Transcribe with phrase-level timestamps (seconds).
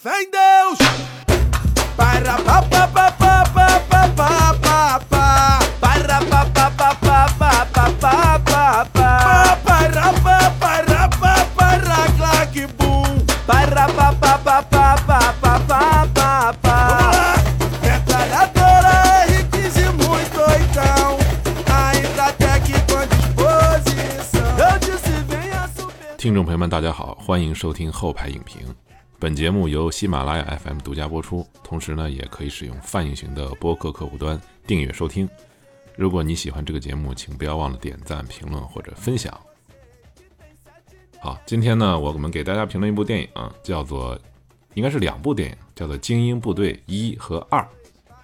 [0.00, 0.78] Fé em Deus!
[1.96, 7.26] Para pa pa pa pa pa pa pa pa pa Para pa pa pa pa
[7.36, 9.10] pa pa pa pa pa
[9.64, 13.10] Para pa para pa para claque boom
[13.44, 16.78] Para pa pa pa pa pa pa pa pa pa
[17.82, 21.18] Metralhadora R15 muito oitão
[21.74, 28.62] Ainda até que com disposição Eu disse venha super 听众朋友们，大家好，欢迎收听后排影评。
[29.20, 35.28] 本节目由喜马拉雅 FM 独家播出，同时呢，也可以使用泛影型的播客客户端订阅收听。
[35.96, 39.36] 如果你喜欢这个节目，请不要忘了点赞、评论或者分享。
[41.18, 43.28] 好，今天呢，我们给大家评论一部电影，
[43.60, 44.16] 叫做，
[44.74, 47.66] 应该是两部电影，叫做《精英部队一》和二。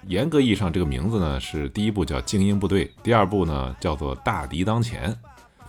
[0.07, 5.11] 严格意义上，这个名字呢是第一部叫《精英部队》，第二部呢叫做《大敌当前》。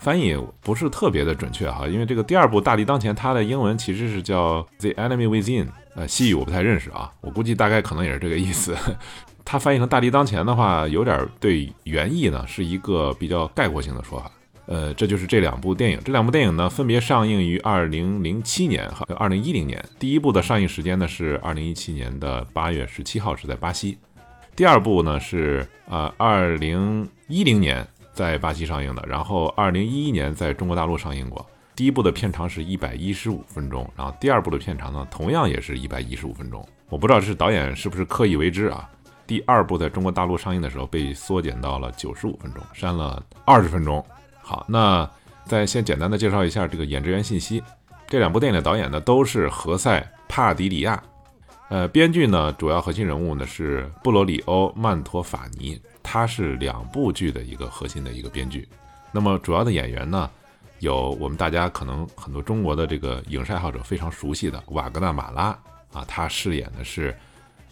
[0.05, 8.77] 翻译不是特别的准确哈，因为这个第二部《大敌当前》它的英文其实是叫 The Enemy Within，呃，西语我不太认识啊，我估计大概可能也是这个意思。
[9.43, 14.29] 它翻译成“大敌当前”的话，有点对原意呢是一个比较概括性的说法。
[14.67, 19.83] 呃，这就是这两部电影，这两部电影呢分别上映于二零零七年和二零一零年。
[19.97, 23.97] 第一部的上映时间呢是二零一七年的八月十七号，是在巴西；
[24.55, 27.83] 第二部呢是呃二零一零年。
[28.15, 31.45] 在巴西上映的，然后二零一一年在中国大陆上映过。
[31.75, 36.65] 第一部的片长是一百一十五分钟，然后第二部的片长呢，同样也是一百一十五分钟。
[36.87, 38.89] 我不知道这是导演是不是刻意为之啊？
[39.27, 44.01] 第二部在中国大陆上映的时候被缩减到了九十五分钟，删了二十分钟。
[44.41, 45.09] 好，那
[45.43, 47.61] 再先简单的介绍一下这个演职员信息。
[48.07, 49.99] 这两部电影的导演呢都是何塞·
[50.29, 51.03] 帕迪里亚，
[51.69, 55.77] 呃，编剧呢主要核心人物呢是布罗里欧·曼托法尼。
[56.07, 58.69] 他是两部剧的一个核心的一个编剧，
[59.11, 60.29] 那么主要的演员呢，
[60.79, 65.45] 有我们大家可能很多中国的这个影视爱好者非常熟悉的瓦格纳马拉
[65.91, 67.13] 啊，他饰演的是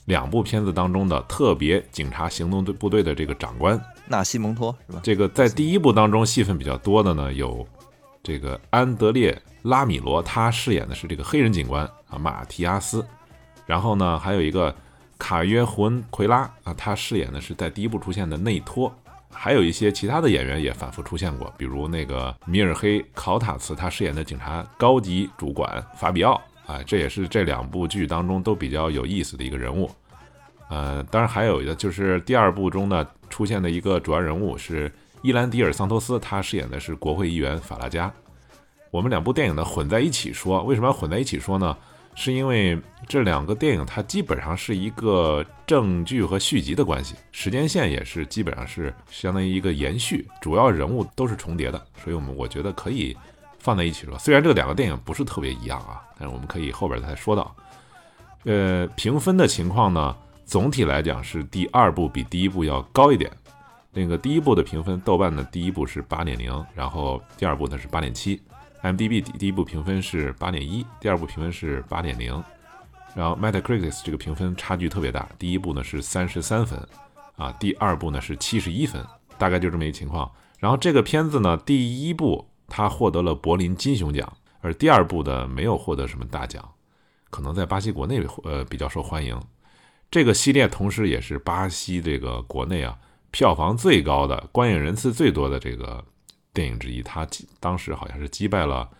[0.05, 4.99] 两部片子当中的特别警察行动队部队的这个长官纳西蒙托是吧？
[5.03, 7.65] 这个在第一部当中戏份比较多的呢，有
[8.23, 13.05] 这个安德烈拉米罗，他饰演的是这个黑人警官啊马提阿斯，
[13.67, 14.75] 然后呢还有一个。
[15.23, 18.93] 卡约胡恩奎拉啊，他饰演的是在第一部出现的内托，
[19.31, 26.33] 还有一些其他的演员也反复出现过，比如那个米尔黑考塔茨，他饰演的警察高级主管法比奥
[26.65, 29.89] 啊，这也是这两部剧当中都比较有意思的一个人物。
[30.67, 34.91] 呃，当然还有一个就是第二部中呢出现的一个主要人物是
[35.21, 38.11] 伊兰迪尔桑托斯，他饰演的是国会议员法拉加。
[38.91, 41.77] 我们两部电影呢混在一起说，为什么要混在一起说呢？
[42.15, 53.17] 是因为这两个电影它基本上是一个正剧和续集的关系，时间线也是基本上是相当于一个延续，主要人物都是重叠的，所以我们我觉得可以
[53.59, 54.17] 放在一起说。
[54.19, 57.55] 虽然这两个电影不是特别一样啊，但是我们可以后边再说到。
[58.43, 63.31] 呃，评分的情况呢，总体来讲是第二部比第一部要高一点。
[63.95, 68.41] 那个第一部的评分，豆瓣的第一部是八点零，然后第二部呢是八点七。
[68.83, 72.43] M D B 第第一部评分是八点一，第二部评分是八点零，
[73.15, 76.77] 然后 Metacritic 这个评分差距特别大，第一部呢是三十三分，
[77.37, 79.01] 啊，第二部呢是七十一分，
[79.37, 80.29] 大概就这么一情况。
[80.59, 84.29] 然后这个片子呢，第一部它获得了柏林金熊奖，
[84.59, 86.69] 而第二部的没有获得什么大奖，
[87.29, 89.39] 可能在巴西国内呃比较受欢迎。
[90.11, 92.99] 这个系列同时也是巴西这个国内啊
[93.31, 96.03] 票房最高的、观影人次最多的这个。
[96.53, 97.27] 电影之一，他
[97.59, 98.89] 当时好像是击败了《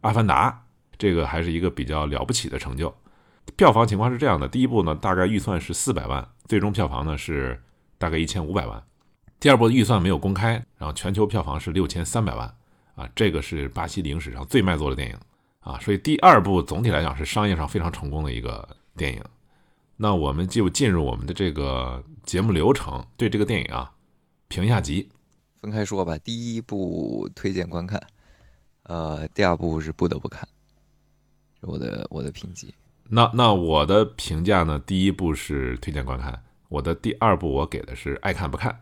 [0.00, 0.50] 阿凡达》，
[0.98, 2.94] 这个还是一个比较了不起的成就。
[3.56, 7.62] 票房情况是这样的：第一部呢，大概预算是四百万，最终票房呢是
[7.96, 8.82] 大概一千五百万。
[9.38, 12.52] 第二部的预算没有公开，然后全球票房是六千三百万
[12.96, 15.16] 啊，这个是巴西影史上最卖座的电影
[15.60, 19.22] 啊，所以第二部总体来讲是商业上非常成功的一个电影。
[19.96, 23.92] 那我们就进入我们的这个节目流程，对这个电影啊
[24.48, 25.08] 评一下级。
[25.66, 28.00] 分开说吧，第一部推荐观看，
[28.84, 30.48] 呃，第二部是不得不看，
[31.60, 32.72] 我的我的评级。
[33.08, 34.80] 那那我的评价呢？
[34.86, 38.80] 第一部是推荐观看，我的第二部我给的是爱看不看。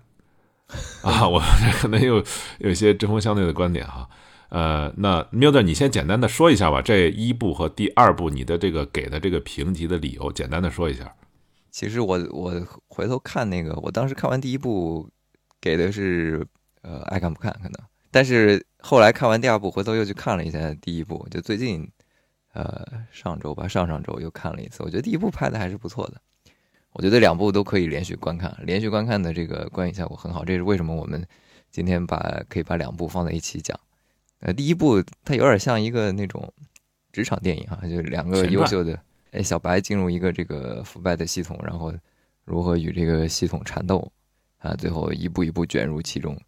[1.02, 1.40] 啊，我
[1.80, 2.22] 可能有
[2.58, 4.06] 有一些针锋相对的观点哈。
[4.50, 11.16] 呃，那 Milder，你先简单的说一下吧，这一部和第二部你的这个给的这个评级的理由，简单的说一下。
[11.70, 12.52] 其实我我
[12.88, 15.08] 回头看那个，我当时看完第一部
[15.62, 16.46] 给的是。
[16.84, 17.72] 呃，爱看不看可能，
[18.10, 21.90] 但是后来看完第二部，回头又去看了一下第一部，就最近，
[22.52, 26.20] 呃，上周吧，上上周又看了一次，我觉得第一部拍的还是不错的，
[26.92, 31.26] 我觉得两部都可以连续观看，连续观看的这个观影效果很好，这是为什么我们
[31.70, 33.80] 今天把可以把两部放在一起讲。
[34.40, 36.52] 呃，第一部它有点像一个那种
[37.12, 41.90] 职场电影哈，就两个优秀的，哎，小白进入一个这个腐败的系统，然后
[42.44, 44.12] 如何与这个系统缠斗
[44.58, 46.38] 啊，最后一步一步卷入其中。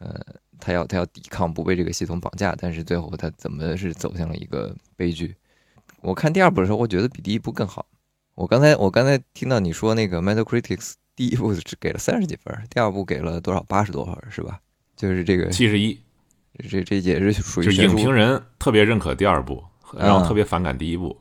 [0.00, 0.20] 呃，
[0.58, 5.36] 他要他要抵抗不被这个系统绑架，但是最后他怎么是走向了一个悲剧？
[6.00, 7.86] 我看第二部的时候，我觉得比第一部更好。
[8.34, 13.62] 我刚才我刚才听到你说那个 Metacritic 第一部只给了三十几分，第二部给了多少？
[13.64, 14.58] 八十多分是吧？
[14.96, 16.00] 就是这个七十一，
[16.68, 19.62] 这这也是属于就影评人特别认可第二部，
[19.94, 21.14] 然后特别反感第一部。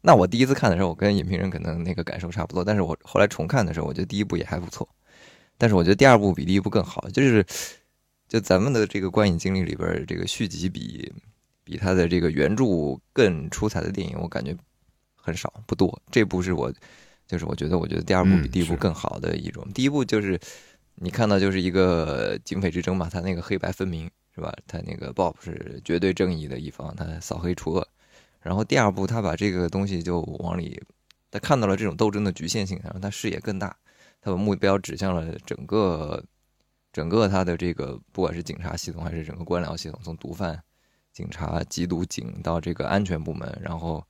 [0.00, 4.88] 那我第一次看的时候，我跟影评人可能那个感受差不多，但是我后来重看的时候，我觉得第一部也还不错，
[5.56, 7.46] 但是我觉得第二部比第一部更好，就是
[8.34, 11.12] 就咱们的这个观影经历里边儿，这个续集比
[11.62, 12.64] 比他的这个原著
[13.12, 14.52] 更出彩的电影，我感觉
[15.14, 16.02] 很少不多。
[16.10, 16.72] 这部是我
[17.28, 19.64] 就是我觉得我觉得第二部比嗯第一部更好的一种。
[19.72, 20.36] 第一部就是
[20.96, 24.52] 你看到就是一个警匪之争嘛，他那个黑白分明是吧？
[24.66, 27.86] 他那个 Bob 是绝对正义的一方，他扫黑除恶。
[28.40, 30.82] 然后第二部他把这个东西就往里，
[31.30, 33.76] 他看到了这种斗争的局限性，然后他视野更大，
[34.20, 36.20] 他把目标指向了整个
[36.94, 40.62] 整个他的这个不管是警察系统还是整个官僚系统，从毒贩、
[41.12, 44.06] 警察、缉毒警到这个安全部门，然后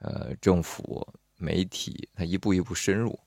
[0.00, 1.06] 呃政府、
[1.38, 3.18] 媒体，他一步一步深入，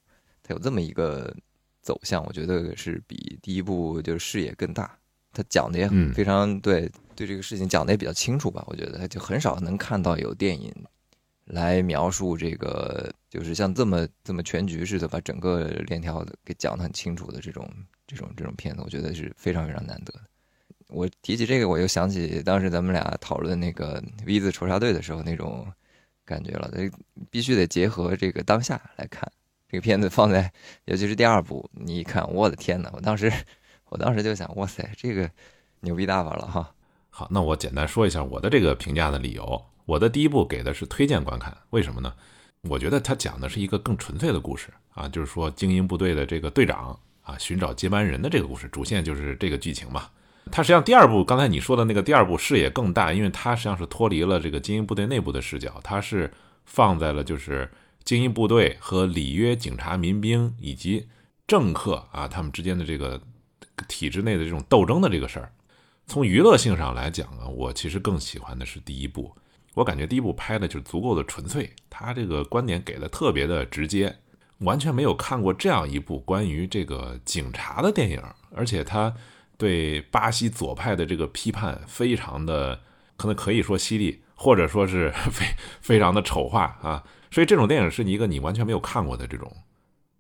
[0.44, 1.36] 他有这么一个
[1.82, 4.96] 走向，我觉得是比第一部就是视野更大。
[5.32, 8.64] 他讲的也嗯非常对，对这个事情讲的也比较清楚吧。
[8.68, 10.72] 我觉得他就很少能看到有电影
[11.46, 17.68] 来描述这个，就是像这么这么全局似的把整个链条给讲得很清楚的这种
[18.14, 20.14] 这种这种片子，我觉得是非常非常难得。
[20.90, 25.66] 我提起这个，我又想起当时咱们俩讨论那个《V 字仇杀队》的时候那种
[26.24, 26.72] 感觉了。
[27.32, 29.30] 必须得结合这个当下来看
[29.68, 30.52] 这个片子，放在
[30.86, 32.92] 尤其是第二部，你一看，我的天呐！
[32.94, 33.32] 我当时
[33.90, 35.30] 我当时就想，哇塞，这个
[35.80, 36.72] 牛逼大发了哈！
[37.10, 39.66] 好，那我简单说一下我的这个评价的理由。
[39.86, 42.14] 我的第一部给的是推荐观看，为什么呢？
[42.70, 50.10] 我觉得它讲的是一个更纯粹的故事啊，就是说精英部队的这个队长啊寻找接班人的这个故事，主线就是这个剧情嘛。
[50.52, 56.32] 它实际上第二部刚才你说的那个第二部视野更大，因为它实际上是脱离了这个精英部队内部的视角，它是
[56.66, 57.72] 放在了就是
[58.04, 61.08] 精英部队和里约警察、民兵以及
[61.48, 63.22] 政客啊他们之间的这个
[63.88, 65.52] 体制内的这种斗争的这个事儿。
[66.06, 69.34] 从娱乐性上来讲啊，我其实更喜欢的是第一部。
[69.74, 74.14] 我感觉第一部拍的就足够的纯粹，他这个观点给的特别的直接，
[74.64, 78.22] 完全没有看过这样一部关于这个警察的电影，
[78.56, 79.14] 而且他
[79.58, 82.80] 对巴西左派的这个批判非常的，
[83.18, 85.46] 可能可以说犀利，或者说是 非
[85.82, 87.04] 非常的丑化啊。
[87.32, 89.52] 所以这种电影是一个你完全没有看过的这种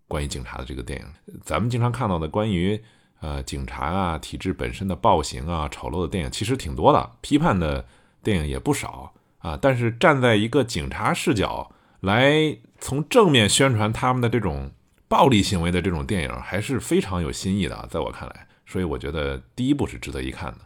[0.07, 1.05] 关于警察的这个电影。
[1.43, 2.81] 咱们经常看到的关于
[3.19, 7.85] 呃警察啊体制本身的暴行啊丑陋的电影其实挺多的，批判的
[8.21, 9.13] 电影也不少。
[9.39, 11.69] 啊，但是站在一个警察视角
[12.03, 14.69] 来从正面宣传他们的这种
[15.07, 20.59] 暴力行为的这种电影，还是非常有新意的啊，在我看来，所以我觉得第一部是值得一看的。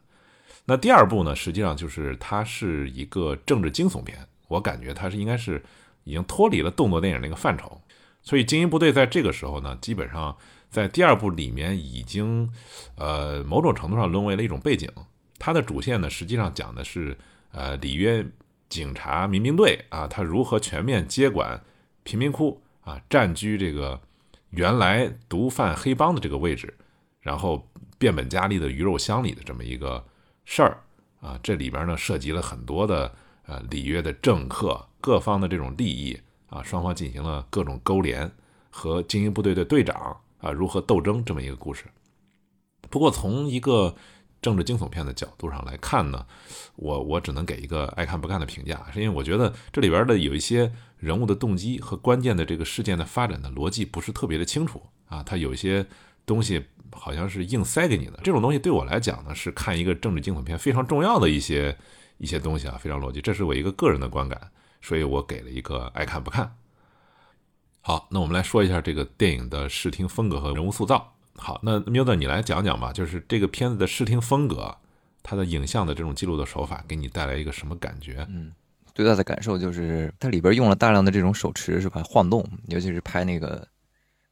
[0.66, 4.18] 那第二部呢，实际上就是它是一个政治惊悚片，
[4.48, 5.64] 我感觉它是应该是
[6.06, 7.80] 已经脱离了动作电影那个范畴，
[8.24, 10.36] 所以精英部队在这个时候呢，基本上
[10.72, 12.52] 在第二部里面已经
[12.96, 14.90] 呃某种程度上沦为了一种背景，
[15.38, 17.16] 它的主线呢，实际上讲的是
[17.52, 18.26] 呃里约。
[18.70, 21.64] 警察民兵队啊，他如何全面接管
[22.04, 24.00] 贫民窟啊，占据这个
[24.50, 26.74] 原来毒贩黑帮的这个位置，
[27.22, 30.06] 然后变本加厉的鱼肉乡里的这么一个
[30.46, 30.78] 事儿
[31.20, 33.14] 啊，这里边呢涉及了很多的
[33.46, 36.20] 呃里约的政客各方的这种利益
[36.50, 38.32] 啊，双方进行了各种勾连，
[38.70, 41.86] 和精英部队的队长啊如何斗争这么一个故事。
[42.90, 43.96] 不过从一个
[44.42, 46.26] 政治惊悚片的角度上来看呢，
[46.76, 55.86] 我我只能给一个爱看不看的评价，是因为我觉得这里边的有一些人物的动机和关键的这个事件的发展的逻辑不是特别的清楚啊，它有一些
[56.26, 58.20] 东西好像是硬塞给你的。
[58.24, 61.78] 这种东西对我来讲呢，是看一个政治惊悚片非常重要的一些
[62.18, 64.52] 一些东西啊，非常逻辑，这是我一个个人的观感，
[64.82, 66.56] 所以我给了一个爱看不看。
[67.82, 71.17] 好，那我们来说一下这个电影的视听风格和人物塑造。
[71.38, 74.76] 好，那缪德你来讲讲吧，就是这个片子的视听风格，
[75.24, 78.26] 它的影像的这种记录的手法，给你带来一个什么感觉？
[78.30, 78.52] 嗯，
[78.96, 83.66] 最大的感受就是它里边用了大量的这种手持是吧，晃动，尤其是拍那个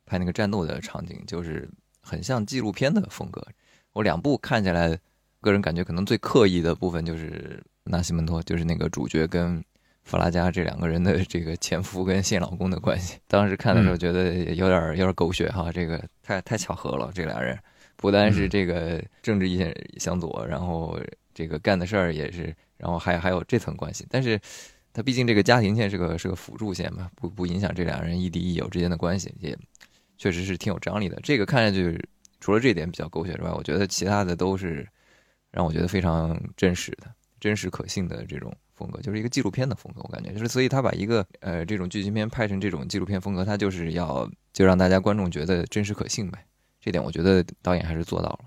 [0.06, 1.70] 拍那个战斗的场景，就是
[2.02, 3.46] 很像纪录片的风格。
[3.94, 5.00] 我两部看起来，
[5.42, 9.64] 个人感觉可能最刻意的部分就是纳西门托，就是那个主角跟
[10.06, 13.18] 弗拉加这两个人的这个前夫跟现老公的关系。
[13.28, 17.58] 当时看的时候觉得有点有点狗血哈，这个太太巧合了，这俩人
[17.96, 20.98] 不单是这个政治意见相左，然后
[21.34, 24.06] 这个干的事儿也是，然后还还有这层关系。
[24.10, 24.40] 但是
[24.94, 29.58] 他毕竟这个家庭线是个是个辅助线嘛，不不影响这俩人亦敌亦友之间的关系，也
[30.18, 31.20] 确实是挺有张力的。
[31.24, 32.00] 这个看上去
[32.40, 34.88] 除了这点比较狗血之外，我觉得其他的都是
[35.52, 40.02] 让我觉得非常真实的、真实可信的这种风格，就是一个纪录片的风格。
[40.04, 46.46] 我感觉就是，所以他把一个呃这种剧情片拍成这种纪录片风格，他就是要就让大家观众觉得真实可信呗。
[46.80, 48.40] 这点我觉得导演还是做到了。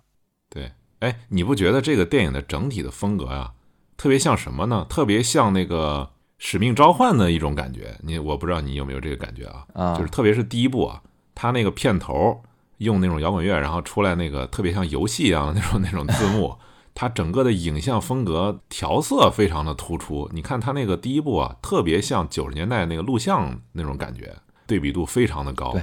[0.49, 0.71] 对，
[1.01, 3.53] 哎，你不觉得这个电影的整体的风格啊，
[3.97, 4.87] 特别像什么呢？
[4.89, 6.11] 特别像那个。
[6.41, 9.67] 使命召唤的一种感觉，你我不知道你有没有这个感觉啊？
[9.75, 11.03] 啊，就是特别是第一部啊，
[11.35, 12.41] 它那个片头
[12.77, 16.57] 用那种摇滚乐，然后出来那个特别像游戏一样的那种那种字幕，
[17.01, 20.29] 它整个的影像风格调色非常的突出。
[20.33, 24.35] 你看它那个第一部啊，特别像九十年代那个录像那种感觉，
[24.67, 25.79] 对比度非常的高，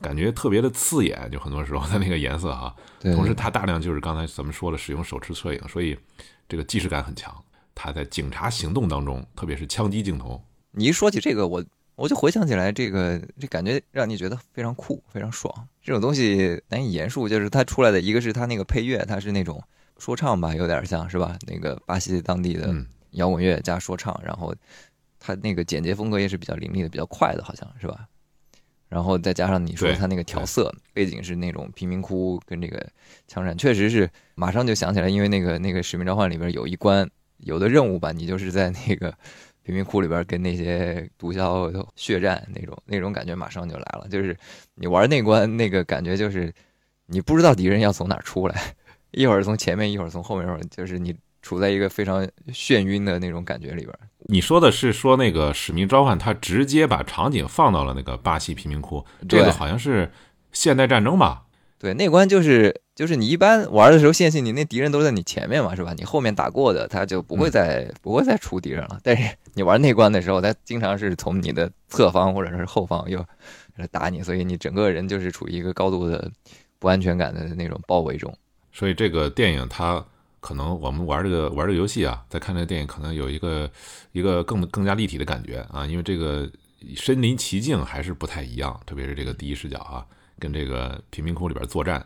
[0.00, 2.72] 感觉特别的刺眼，就很多时候它那个颜色哈。
[3.00, 3.12] 对。
[3.16, 5.98] 同时，它大量就是刚才咱们说了，使用手持摄影，所以
[6.48, 7.34] 这个即视感很强。
[7.74, 11.64] 它在警察行动当中，特别是枪击镜头，你一说起这个，我
[11.96, 15.52] 我就回想起来，这个这感觉让你觉得非常酷，非常爽。
[15.82, 19.60] 这种东西难以言述，就是它出来的一个是它那个配乐，它是那种
[20.00, 21.38] 说唱吧，有点像是吧？
[21.46, 22.74] 那个巴西当地的
[23.12, 24.52] 摇滚乐加说唱，然后
[25.20, 28.08] 他那个简洁风格也是比较凌厉的，比较快的，好像是吧？
[28.88, 32.84] 然后再加上你说他那个调色，背景是那种贫民窟跟这个
[33.28, 37.08] 枪战，确实是马上就想起来，因为那个那个使命召唤里边有一关。
[37.42, 39.10] 有的任务吧，你就是在那个
[39.62, 44.06] 贫民窟里边跟那些毒枭血战那种那种感觉，马上就来了。
[44.10, 44.36] 就是
[44.74, 46.52] 你玩那关那个感觉，就是
[47.06, 48.74] 你不知道敌人要从哪出来，
[49.12, 53.92] 一会儿从前面，一会儿从后面，就是你处在一个非常眩晕的那种感觉里边。
[54.26, 60.10] 你说的是说那个使命召唤，它直接把场景放到了那个巴西贫民窟，这个好像是
[60.52, 61.44] 现代战争吧？
[61.78, 65.94] 对，那关就是就是你一般玩的时候，线性你那敌人都在你前面嘛，是吧？
[65.96, 69.00] 你后面打过的，他就不会再不会再出敌人了。
[69.02, 73.24] 但是你玩那关的时候，他经常是从你的侧方或者是后方又
[73.76, 76.30] 来打你，所以你整个人就是处于一个高度的
[76.78, 78.30] 不安全感的那种包围中。
[78.72, 80.04] 所以这个电影它
[80.40, 83.70] 可能我们玩这个玩这个游戏啊，在看这个电影可能有一个
[84.12, 86.50] 一个更更加立体的感觉啊，因为这个
[86.96, 90.06] 身临其境还是不太一样，特别是这个第一视角啊。
[90.38, 92.02] 跟这个贫民窟里边作战，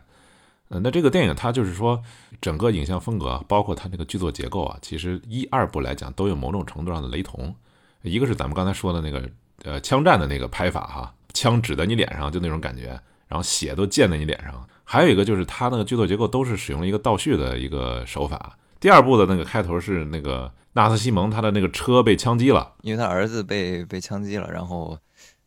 [0.66, 2.02] 呃，那这个电影它就是说，
[2.40, 7.54] 整个影像风格，包括它那个剧作结构啊，其实一二部来讲都有某种程度上的雷同。
[8.02, 9.30] 一个是咱们刚才说的那个
[9.62, 12.88] 呃枪战的那个拍法哈，枪指在你脸上就那种感觉，
[13.28, 14.68] 然后血都溅在你脸上。
[14.84, 18.56] 还有一个就是它那个剧作结构都是使用了一个倒叙的一个手法。
[18.78, 24.98] 第二部的那个开头是那个纳斯西蒙他的那个车被枪击了，因为他儿子被被枪击了，然后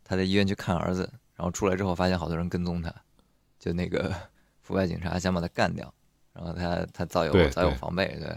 [0.04, 1.10] 他在医院去看儿子。
[1.36, 2.92] 然后出来之后，发现好多人跟踪他，
[3.60, 4.12] 就那个
[4.64, 5.94] 腐败警察想把他干掉，
[6.34, 8.28] 然后他他早有早有防备，对。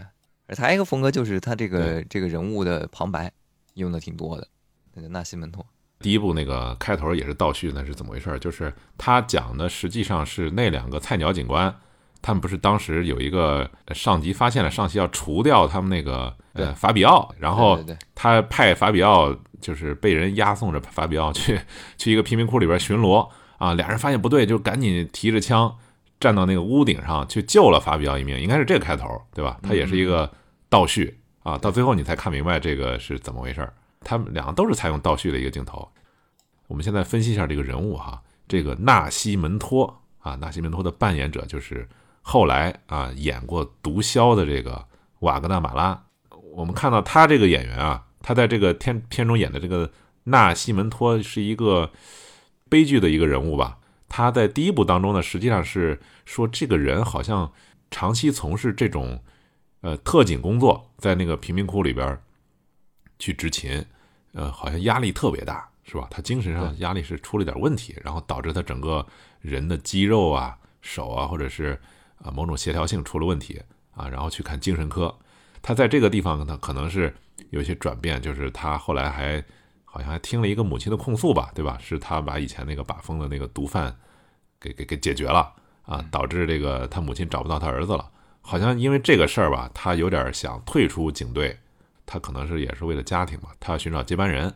[0.45, 3.31] 而他一个风格就是他这个这个人物的旁白
[3.73, 4.47] 用的挺多的，
[4.93, 5.65] 那个纳西门托。
[6.01, 8.37] 第一部那个开头也是倒叙，那是怎么回事？
[8.39, 11.73] 就是他讲的实际上是那两个菜鸟警官，
[12.21, 17.79] 他们不是当时有一个上级发现了上级要除掉他们那个呃法比奥，然后
[18.15, 19.33] 他派法比奥。
[19.61, 21.61] 就是被人押送着法比奥去
[21.95, 23.29] 去一个贫民窟里边巡逻
[23.59, 25.71] 啊，俩人发现不对，就赶紧提着枪
[26.19, 29.59] 站到那个屋顶上去救了法比奥一命，应该是这个开头，对吧？
[29.61, 30.27] 它也是一个
[30.67, 33.69] 倒叙啊，到最后你才看明白这个是怎么回事。
[34.01, 35.87] 他们两个都是采用倒叙的一个镜头。
[36.67, 41.87] 我们现在分析一下这个人物哈，这个纳西门托啊，纳西门托的扮演者就是
[42.21, 44.85] 后来啊演过毒枭的这个
[45.19, 46.03] 瓦格纳马拉。
[46.53, 48.05] 我们看到他这个演员啊。
[48.23, 49.91] 他在这个片片中演的这个
[50.25, 51.89] 纳西门托是一个
[52.69, 53.79] 悲剧的一个人物吧？
[54.07, 57.51] 他在第一部当中呢，实际上是说这个人好像
[57.89, 59.19] 长期从事这种
[59.81, 62.21] 呃特警工作，在那个贫民窟里边
[63.21, 63.85] 去执勤，
[64.33, 66.07] 呃，好像压力特别大，是吧？
[66.09, 69.05] 他精神上压力是出了点问题，然后导致他整个
[69.39, 71.79] 人的肌肉啊、手啊，或者是
[72.21, 73.61] 啊某种协调性出了问题
[73.95, 75.15] 啊，然后去看精神科。
[75.61, 77.13] 他在这个地方呢，可能是。
[77.49, 79.43] 有一些转变，就是他后来还
[79.83, 81.75] 好像还听了一个母亲的控诉吧，对吧？
[81.81, 83.93] 是他把以前那个把风的那个毒贩
[84.59, 85.51] 给给给解决了
[85.81, 88.09] 啊，导致这个他母亲找不到他儿子了。
[88.41, 91.57] 好像因为这个事儿吧，他有点想退出警队。
[92.11, 94.53] 他可能是也是为了家庭嘛，他要寻找接班人。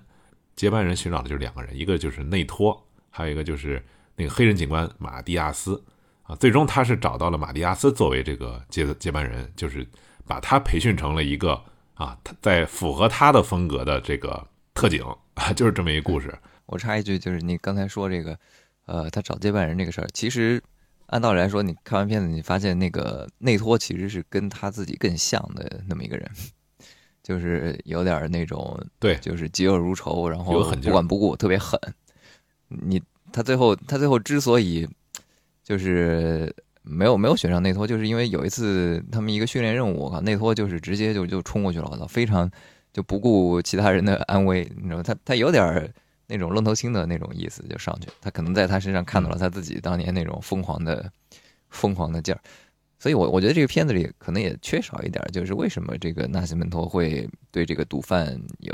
[0.57, 3.81] 接班人寻找的就是两个人，一个就是内托，还有一个就是
[4.17, 5.81] 那个黑人警官马蒂亚斯
[6.23, 6.35] 啊。
[6.35, 9.87] 最终他是找到了马蒂亚斯作为这个接接班人，就是
[10.27, 11.63] 把他培训成了一个。
[11.95, 15.01] 啊，他在符合他的风格的这个特警
[15.35, 16.37] 啊，就是这么一个故事。
[16.65, 18.37] 我插一句，就是你刚才说这个，
[18.85, 20.61] 呃，他找接班人这个事儿，其实
[21.05, 26.29] 按道理来说，你看完片子，你发现那个内托其实是跟他自己更像的那么一个人，
[27.25, 31.79] 就是有点那种对就是嫉恶如仇，然后不管不顾，特别狠。
[32.67, 33.01] 你
[33.31, 34.87] 他最后他最后之所以
[35.63, 42.47] 就是没有没有选上内托，就是因为有一次他们一个训练任务，我靠，内托就是直接就就冲过去了，我操，非常
[42.93, 45.89] 就不顾其他人的安危，你知道吗他他有点儿
[46.27, 51.11] 那种愣头青的那种意思，就上去，他可能在他身上看到了他自己当年那种疯狂的
[51.69, 52.39] 疯狂的劲儿。
[52.97, 58.73] 所以我，我觉得这个片子里可能也缺少一点儿，就是为什么这个纳西门托会对这个毒贩有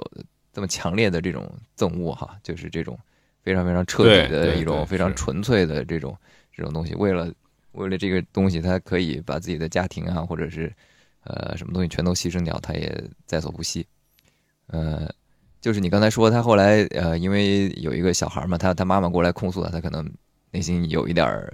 [0.54, 2.98] 这么强烈的这种憎恶哈，就是这种
[3.44, 6.16] 非常非常彻底的一种非常纯粹的这种
[6.56, 7.34] 这种东西，为了
[7.72, 10.72] 为了这个东西，他可以把自己的家庭啊，或者是
[11.24, 13.86] 呃什么东西全都牺牲掉，他也在所不惜。
[14.68, 15.10] 呃，
[15.60, 20.10] 就是你刚才说他后来呃，因为有一个小孩嘛，他他妈妈过来控诉他，他可能
[20.52, 21.52] 内心有一点儿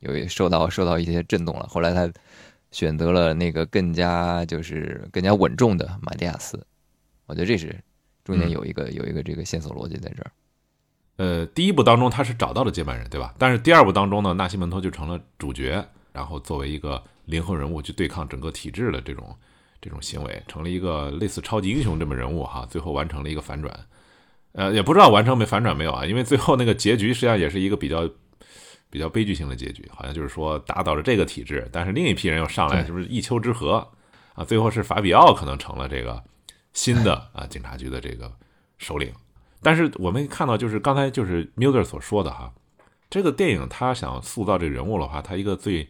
[0.00, 1.66] 有一受到受到一些震动了。
[1.68, 2.10] 后来他
[2.70, 6.66] 选择了那个更加就是更加稳重的马蒂亚斯，
[7.26, 7.74] 我觉得这是
[8.24, 10.30] 中间嗯有一个、有一个这个线索逻辑在这儿。
[11.16, 13.34] 呃，第一部当中他是找到了接班人，对吧？
[13.38, 19.34] 但是第二部当中呢，纳西门托就成了主角，然后作为一个灵魂人物去对抗整个体制的这种
[19.80, 23.76] 这种行为，成了一个类似超级英雄这么人物哈，最后完成了一个反转。
[24.52, 26.06] 呃，也不知道完成没反转没有啊？
[26.06, 28.08] 因为最后那个结局实际上也是一个比较
[28.90, 33.86] 比较悲剧性的结局，好像就是说打倒了这个体制，但是另一批人又上来，就是不是一丘之貉
[34.34, 34.44] 啊？
[34.44, 36.22] 最后是法比奥可能成了这个
[36.72, 38.32] 新的 啊警察局的这个
[38.78, 39.12] 首领。
[39.60, 42.52] 但是我们看到，就是刚才就是 Miller 所说的哈，
[43.10, 45.88] 这个电影他想塑造这个人物的话，他一个最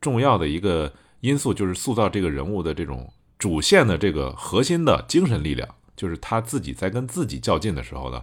[0.00, 8.22] 重要的一个因素就是塑造这个人物的这种主线的这个核心的精神力量，就是他自己在跟自己较劲的时候呢，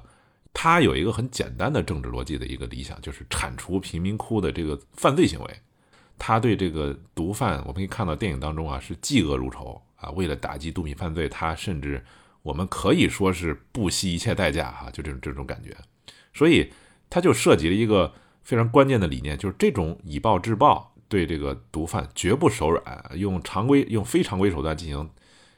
[0.57, 5.59] 他有一个很简单的政治逻辑的一个理想，就是铲除贫民窟的这个犯罪行为。
[6.17, 12.01] 他对这个毒贩，我们可以看到电影当中啊是嫉恶如仇啊，为了打击毒品犯罪，他甚至
[12.41, 15.75] 我们可以说是不惜一切代价哈、就这种这种感觉。
[16.33, 16.71] 所以
[17.09, 25.09] 他就涉及了一个非常关键的理念，就是这种以暴制暴，对这个毒贩绝不手软，用常规用非常规手段进行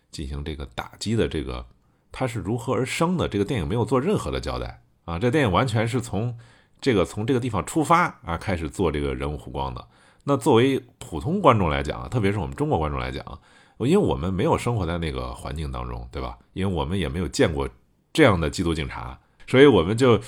[0.10, 1.67] 进行这个打击的这个，
[2.12, 3.28] 他是如何而生的？
[3.28, 6.38] 这个电影没有做任何的交代啊，这电影完全是从
[6.82, 9.88] 这个从这个地方出发啊，开始做这个人物弧光的。
[10.26, 13.24] 那作为普通观众来讲啊，特别是我们中国观众来讲，
[13.80, 16.38] 因为我们没有生活在那个环境当中，对吧？
[16.52, 17.70] 因为我们也没有见过
[18.12, 19.17] 这样的缉毒警察，
[19.48, 20.20] 所以我们就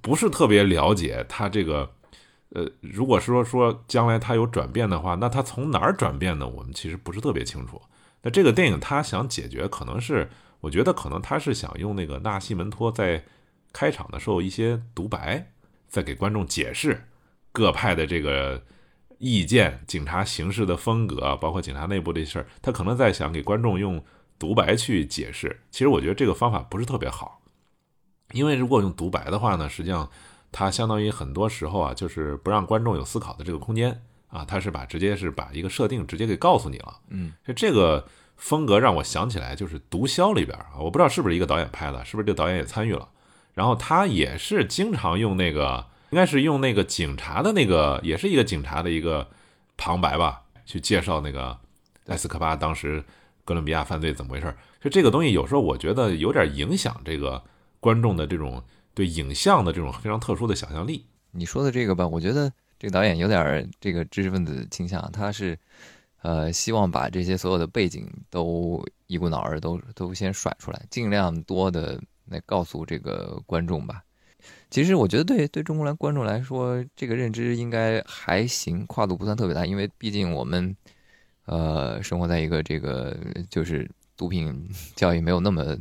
[0.00, 1.90] 不是特别了解他这个。
[2.54, 6.46] 呃，如果说说将来他有转变的话，那他从哪儿转变呢？
[6.46, 7.80] 我们其实不是特别清楚。
[8.20, 10.28] 那这个电影他想解决，可能是
[10.60, 13.24] 我觉得可能他是想用那个纳西门托在
[13.72, 15.52] 开场的时候一些独白，
[15.88, 17.08] 在给观众解释
[17.50, 18.62] 各派的这个
[19.18, 24.02] 意见、警察行事的风格，包括警察内部这事儿，他可能在想给观众用
[24.38, 25.60] 独白去解释。
[25.70, 27.40] 其实我觉得这个方法不是特别好，
[28.32, 30.10] 因为如果用独白的话呢，实际上
[30.50, 37.00] 它相当于很多时候啊，就是不让观众有思考的这个空间啊，它是把直接是把一个设定直接给告诉你了。
[37.08, 43.08] 嗯，就这个风格让我想起来，就是《毒枭》里边啊，我不知道是不是一个导演拍的，是不是这个导演也参与了。
[43.54, 49.28] 然后他也是经常用那个，应该是用那个警察的那个，也是一个警察的一个
[49.76, 51.58] 旁白吧，去介绍那个
[52.06, 53.04] 埃斯科巴当时
[53.44, 54.54] 哥伦比亚犯罪怎么回事。
[54.80, 57.42] 就这个东西，有时候我觉得有点影响这个
[57.78, 58.62] 观众的这种
[58.94, 61.06] 对影像的这种非常特殊的想象力。
[61.30, 65.56] 你说的这个吧，我觉得这个导演有点这个知识分子倾向，他是
[66.22, 72.00] 呃希望把这些所有的背景都一股脑儿都都先甩出来，尽量多的
[72.32, 74.02] 来告诉这个观众吧。
[74.70, 80.74] 其实我觉得对对中国来观众来说，这个认知应该还行，跨度不算特别大，因为毕竟我们
[81.44, 83.16] 呃生活在一个这个
[83.48, 85.76] 就是毒品 教育没有那么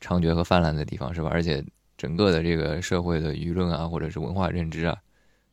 [0.00, 1.28] 猖獗和泛滥的地方，是吧？
[1.30, 1.64] 而且
[1.96, 4.98] 整个的这个社会的舆论啊，或者是文化认知啊，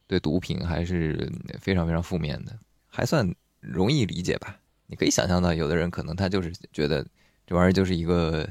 [0.08, 4.58] 对毒品还是非常非常负面的，还算容易理解吧。
[4.88, 7.06] 你可以想象到，有的人可能他就是觉得
[7.46, 8.50] 这玩意儿就是一个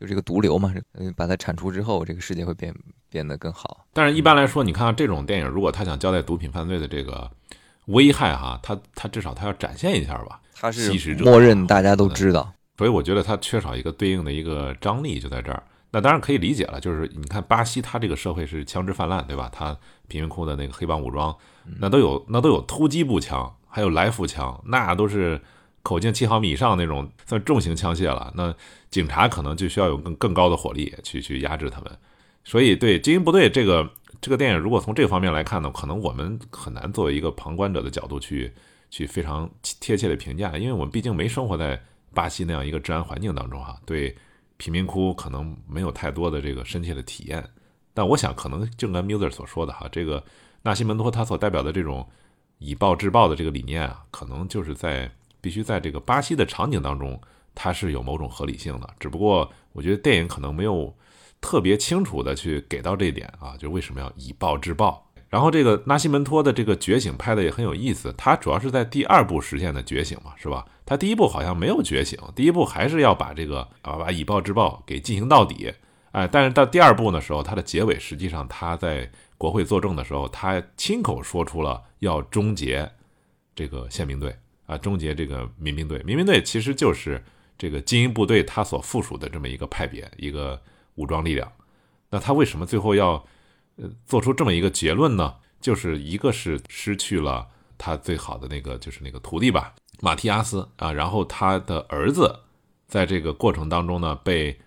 [0.00, 2.74] 就这个毒瘤嘛，嗯，把它铲除之后，这个世界会变
[3.10, 3.86] 变得更好。
[3.92, 7.30] 但是，一般来说，你看这种电影，如果他想交代毒品犯罪的这个
[7.86, 10.40] 危害哈，他他至少他要展现一下吧。
[10.54, 15.62] 他吸食者默认大家都知道，所以我觉得他缺少一个对应的一个张力，就在这儿。
[15.90, 19.50] 那当然可以理解了，就是你看巴西，它这个社会是枪支泛滥，对吧？
[19.52, 21.36] 它贫民窟的那个黑帮武装，
[21.80, 25.40] 那都有那都有突击步枪，还有来福枪，那都是
[25.82, 28.32] 口径七毫米以上那种算重型枪械了。
[28.36, 28.54] 那
[28.90, 31.98] 警察可能就需要有更更高的火力去去压制他们。
[32.42, 33.88] 所以，对精英部队这个
[34.20, 38.52] 这个电影，如果从这方面来看呢，可能我们很难作为一个旁观者的角度去
[38.90, 41.80] 去非常贴切的评价，因为我们毕竟没生活在
[42.14, 43.78] 巴西那样一个治安环境当中哈。
[43.84, 44.16] 对
[44.56, 47.46] 贫民窟可能没有太多的这个深切的体验。
[47.92, 50.24] 但我想，可能正跟 Muser 所说的哈，这个
[50.62, 52.08] 纳西门托他所代表的这种
[52.58, 57.20] 以暴制暴的这个理念啊，可能就是在必须在这个巴西的场景当中，
[57.54, 58.88] 它是有某种合理性的。
[58.98, 60.94] 只不过我觉得电影可能没有
[61.40, 65.06] 特别清楚的去给到这一点啊，就为什么要以暴制暴。
[65.28, 70.66] 然后这个纳西门托的这个觉醒拍的也很有意思，他主要是在第二部实现的觉醒嘛，是吧？
[70.84, 75.72] 他第一部好像没有觉醒，第一部还是要把这个啊把以暴制暴给进行到底。
[76.10, 82.90] 哎，但是到第二部的时候，他的结尾实际上他在国会作证的时候，他亲口说出了要终结
[83.54, 84.36] 这个宪兵队
[84.70, 86.00] 啊，终结这个民兵队。
[86.04, 87.22] 民兵队其实就是
[87.58, 90.60] 这个精英部队它所附属的这么一个派别，一个
[90.94, 91.50] 武装力量。
[92.10, 93.24] 那他为什么最后要
[93.76, 95.34] 呃做出这么一个结论呢？
[95.60, 102.40] 就是一个是失去了他最好的那个就是那个徒弟吧，马提亚斯啊，然后他的儿子
[102.86, 104.58] 在这个过程当中呢被。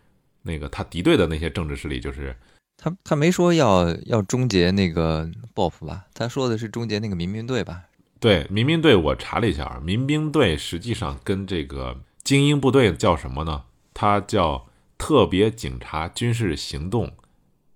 [0.46, 2.36] 那个他敌对的那些政治势力，就是
[2.76, 6.06] 他他没说要要终结那个 BOP 吧？
[6.14, 7.84] 他说的是终结那个民兵队吧？
[8.24, 13.66] 对，民兵队我查了一下，民兵队实际上跟这个精英部队叫什么呢？
[13.94, 17.12] 它叫特别警察军事行动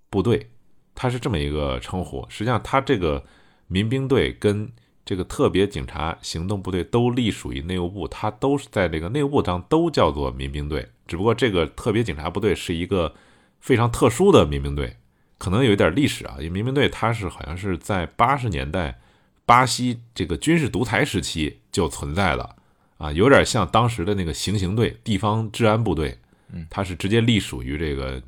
[0.10, 0.49] 部队，
[0.95, 2.25] 它是这么一个称呼。
[2.29, 3.25] 实际上，它这个
[3.67, 4.71] 民兵队跟
[5.03, 10.88] 这个特别警察行动部队都隶属于内务部，它都是在这个内务部当都叫做民兵队。
[11.07, 13.13] 只不过这个特别警察部队是一个
[13.60, 14.95] 非常特殊的民兵队，
[15.38, 16.36] 可能有一点历史啊。
[16.38, 19.01] 因为民兵队它是好像是在八十年代
[19.47, 22.57] 巴西这个军事独裁时期就存在了
[22.97, 26.19] 啊，有点像当时的那个行刑队、地方治安部队，
[26.51, 28.21] 嗯，它是直接隶属于这个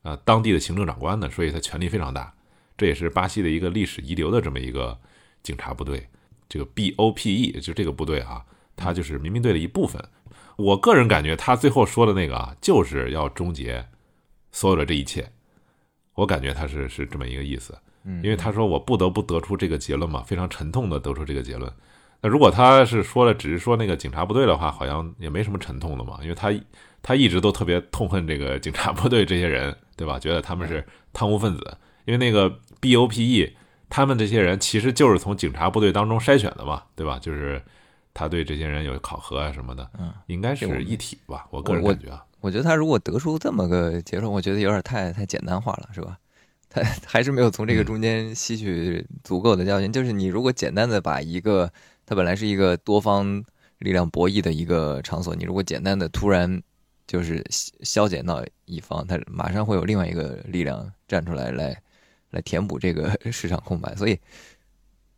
[0.00, 2.32] 呃当地的行政长官的，所以它权力非常大。
[2.78, 4.98] 这也是巴西的一个历史遗留的这么一个
[5.42, 6.08] 警察部队。
[6.48, 8.42] 这个 BOPE 就这个部队啊，
[8.74, 10.02] 它就是民兵队的一部分。
[10.56, 13.86] 我个人感觉，他最后说的那个啊，就是要终结
[14.50, 15.32] 所有的这一切。
[16.14, 21.70] 我感觉他是是这么一个意思，因为他说我不得不得出这个结论嘛，非常沉痛的得出这个结论。
[22.20, 26.52] 那如果他是说了，只是说那个警察部队的话，好像也没什么沉痛的嘛，因为他
[27.02, 30.18] 他一直都特别痛恨这个警察部队这些人，对吧？
[30.18, 33.52] 觉得他们是贪污分子，因为那个 BOPE
[33.88, 37.18] 他们这些人其实就是从警察部队当中筛选的嘛，对吧？
[37.20, 37.62] 就是。
[38.14, 42.22] 他对这些人有考核啊什么的，嗯，应该是一体吧，我个人感觉啊。
[42.40, 46.18] 我觉得他如果得出这么个结论，我觉得有点太太简单化了，是吧？
[46.72, 49.92] 他 还是没有从这个中间吸取足够的教训。
[49.92, 51.70] 就是你如果简单的把一个，
[52.06, 53.44] 它本来是一个多方
[53.78, 56.62] 力量博弈的一个场所，你如果简单的突然
[57.06, 57.44] 就是
[57.82, 61.82] 消减到一方，它马上会有另外一个力量站出来，来
[62.30, 64.18] 来填补这个 市场空白，所以。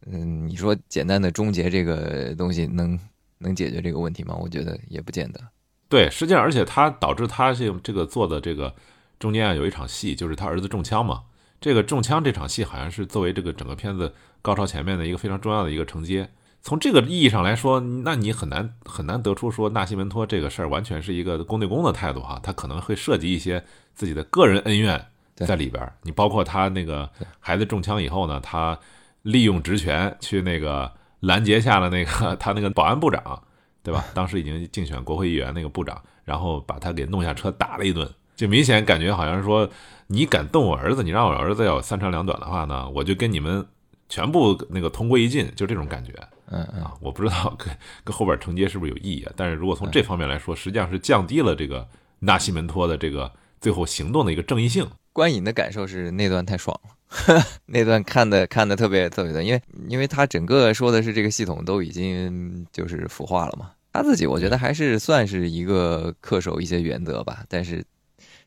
[0.07, 3.01] 嗯，你说简单的终结这个东西能
[3.39, 4.37] 能解决这个问题吗？
[4.39, 5.41] 我觉得也不见得。
[5.89, 8.75] 对，实际上，而且他导致他这这个做的这个
[9.19, 11.23] 中间啊有一场戏，就是他儿子中枪嘛。
[11.65, 16.29] 这个中枪这场戏好像是作为这个整个片子高潮前面的一个非常重要的一个承接。
[16.61, 25.03] 从这个意义上来说，那你很难很难得出说纳西门托这个事儿完全是一个公对公的态度哈，他可能会涉及一些自己的个人恩怨
[25.37, 25.91] 在里边。
[26.03, 27.09] 你包括他那个
[27.41, 28.79] 孩子中枪以后呢，他。
[29.23, 33.43] 利用职权去那个拦截下了那个 他那个保安部长，
[33.83, 34.05] 对吧？
[34.13, 39.69] 当时已经竞选国会议员那个部长，然后把他给弄下车打了一顿，就明显感觉好像是说
[40.09, 43.65] 你敢动我儿子，你让我儿子要三长两短的话呢，我就跟你们
[44.09, 46.13] 全部那个同归于尽，就这种感觉。
[46.51, 49.33] 嗯嗯啊，我不知道跟跟后边承接是不是有意义啊？
[49.35, 54.87] 但是如果从这方面来说，实际上是降低了这个纳西门托的这个最后行动的一个正义性。
[55.13, 57.45] 观影的感受是那段太爽了。
[57.65, 63.71] 那段看的看的特别特别的，因为因为他整个说的是这个系统都已经就是腐化了嘛。
[63.93, 67.45] 他自己我觉得还是算是一个恪守一些原则吧。
[67.49, 67.83] 但是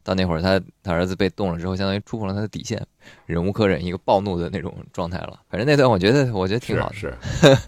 [0.07, 2.81] 到那会儿他他儿子被动了之后，相当于触碰了他的底线，
[3.25, 5.41] 忍无可忍，一个暴怒的那种状态了。
[5.49, 7.13] 反正那段我觉得我觉得挺好的， 是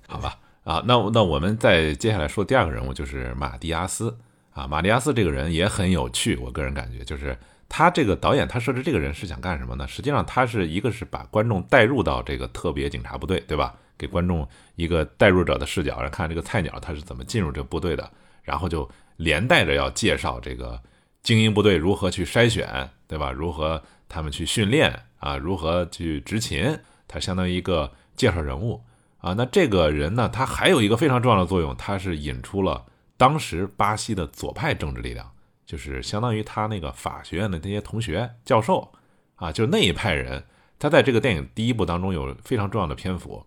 [0.08, 0.40] 好吧？
[0.64, 4.18] 啊，那那我们再接下来说第二个人物就是马蒂亚斯
[4.54, 7.38] 啊，马蒂亚斯这个人也很有趣，我个人感觉就是。
[7.72, 9.88] 他这个导演，他设置这个人是想干什么呢？
[9.88, 13.76] 实际上，他是一个是把观众带入到这个特别警察部队，对吧？
[13.96, 20.82] 给观众一个带入者的视角，来看这个菜鸟他是怎么进入这个部队的，然后就连带着要介绍这个
[21.22, 23.32] 精英部队如何去筛选，对吧？
[23.32, 25.38] 如何他们去训练啊？
[25.38, 26.80] 如何去执勤？
[27.08, 28.82] 他相当于一个介绍人物
[29.20, 29.34] 啊。
[29.34, 32.86] 那这个人呢，他还有一个非常重要的作用，他是引出了
[33.18, 35.32] 当时巴西的左派政治力量。
[35.66, 38.92] 就是相当于他那个法学院的那些同学、教授
[39.36, 40.44] 啊，就那一派人，
[40.80, 43.46] 他在这个电影第一部当中有非常重要的篇幅。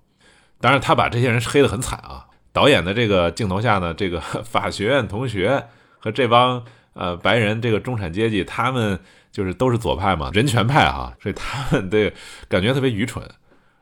[0.60, 2.28] 当然，他把这些人黑得很惨啊。
[2.52, 5.66] 导演的这个镜头下呢，这个 法学院同学
[5.98, 8.98] 和这帮呃白人这个中产阶级，他们
[9.30, 12.12] 就是都是左派嘛，人权派哈，所以他们对
[12.48, 13.26] 感觉特别愚蠢，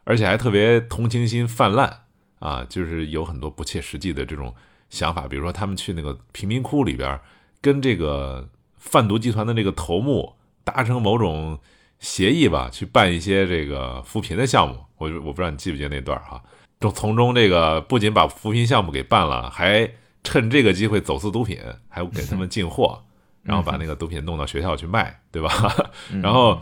[0.04, 2.02] 而且还特别同情心泛滥
[2.38, 4.54] 啊，就是有很多不切实际的这种
[4.88, 7.18] 想法，比如说他们去那个贫民窟里边，
[7.60, 11.58] 跟这个贩毒集团的这个头目达成某种
[11.98, 14.76] 协议吧，去办一些这个扶贫的项目。
[14.98, 16.42] 我我不知道你记不记得那段哈，
[16.78, 19.90] 就从中这个不仅把扶贫项目给办了，还
[20.22, 23.02] 趁这个机会走私毒品，还给他们进货，
[23.42, 25.50] 然后把那个毒品弄到学校去卖，对吧？
[26.22, 26.60] 然后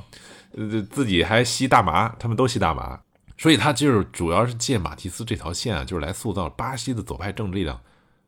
[0.56, 3.00] 呃自己还吸大麻，他们都吸大麻，
[3.36, 7.80] 所以他就是主要是借马蒂斯这条线啊，就是来塑造巴西的左派政治力量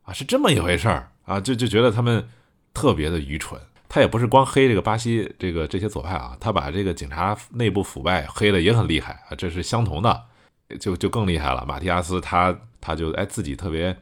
[0.02, 2.28] 啊，是这么一回事儿啊，就就觉得他们
[2.74, 3.60] 特别的愚蠢。
[3.92, 10.22] 他也不是光黑这个巴西这个这些左派啊，他把这个警察内部腐败黑的也很厉害啊，这是相同的，
[10.78, 11.64] 就就更厉害了。
[11.66, 13.96] 马蒂亚斯他他就哎自己特别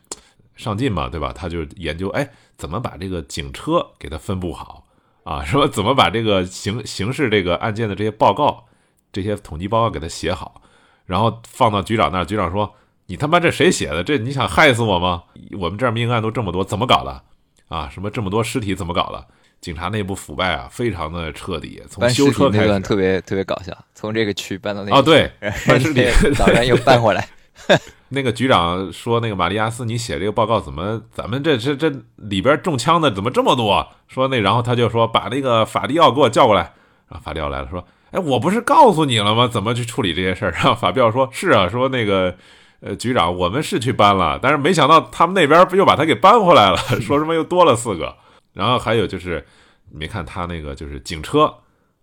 [0.59, 1.33] 上进嘛，对吧？
[1.35, 4.85] 他就研究哎怎么把这个警车给它分布好
[5.25, 8.67] 啊，说怎么把这个刑刑事这个案件的这些报告、
[9.13, 10.61] 这些统计报告给他写好，
[11.07, 12.25] 然后放到局长那儿。
[12.25, 12.75] 局长说
[13.07, 14.03] ：“你他妈这谁写的？
[14.03, 15.23] 这你想害死我吗？
[15.59, 17.23] 我们这儿命案都这么多，怎么搞的
[17.69, 17.89] 啊？
[17.89, 19.25] 什么这么多尸体怎么搞的？”
[19.61, 21.83] 警察内部腐败啊，非常的彻底。
[21.91, 25.31] 从修车那段特别特别搞笑，从这个区搬到那哦，对，
[25.67, 27.29] 搬尸体， 早上又搬回来。
[28.11, 31.03] 那个局长说：“那个玛利亚斯，你写这个报告怎么？
[31.13, 36.73] 咱们这这这里边中枪的怎么这么多？”说那，然后他就说：“把那个法迪奥给我叫过来。”
[37.09, 39.47] 然后法迪奥来了，说：“哎，我不是告诉你了吗？
[39.47, 42.35] 怎么去处理这些事儿？” 然后法迪奥说：“是啊，说那个
[42.81, 48.17] 呃，局长，我们是去搬了，但是没想到他们那边又把他给搬回来了， 说什么又多了四个。”
[48.55, 49.47] 然后还有就是，
[49.91, 51.55] 你没看他那个就是警车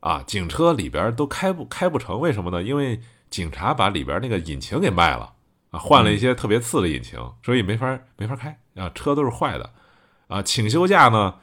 [0.02, 2.62] 啊，警车里边都开不开不成，为什么呢？
[2.62, 5.32] 因为警察把里边那个引擎给卖了
[5.72, 9.70] 啊，换了一些特别次的引擎，所以没法没法开啊，车都是坏的
[10.28, 10.42] 啊。
[10.42, 11.36] 请休假呢，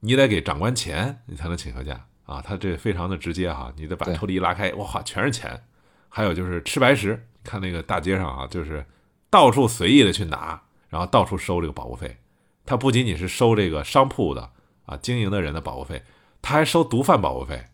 [0.00, 2.40] 你得给长官钱，你才能请休假啊。
[2.40, 5.64] 他这非常的直接哈，你得把抽屉一拉开，哇，全是钱。
[6.08, 8.84] 还有就是吃白食，看那个大街上啊，就是
[9.30, 12.16] 到处随意的去拿，然后到处收这个保护费。
[12.64, 14.52] 他不仅仅是收这个商铺的。
[14.86, 16.00] 啊，经营的人的保护费，
[16.40, 17.66] 他还收毒贩保护费，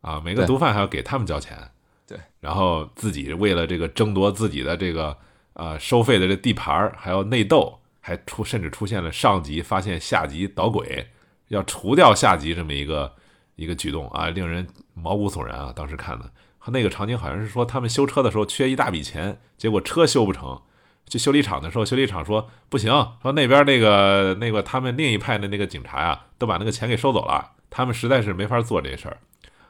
[0.00, 1.58] 啊，每个毒贩还要给他们交钱，
[2.06, 5.18] 对，然后自己为了这个争夺自己的这个
[5.54, 11.08] 呃收费的这地盘儿，还要内斗，还出甚至出现了上级发现下级捣鬼，
[11.48, 13.12] 要除掉下级这么一个
[13.56, 15.72] 一个举动啊，令人毛骨悚然啊！
[15.74, 20.60] 当时看的和那个场景好像是说他们修车的时候缺一大笔钱，结果车修不成。
[21.08, 29.18] 去修理厂的时候，修理厂说不行，说那边那个那个他们另一派的那个警察呀，都把那个钱给收走了，他们实在是没法做这事儿。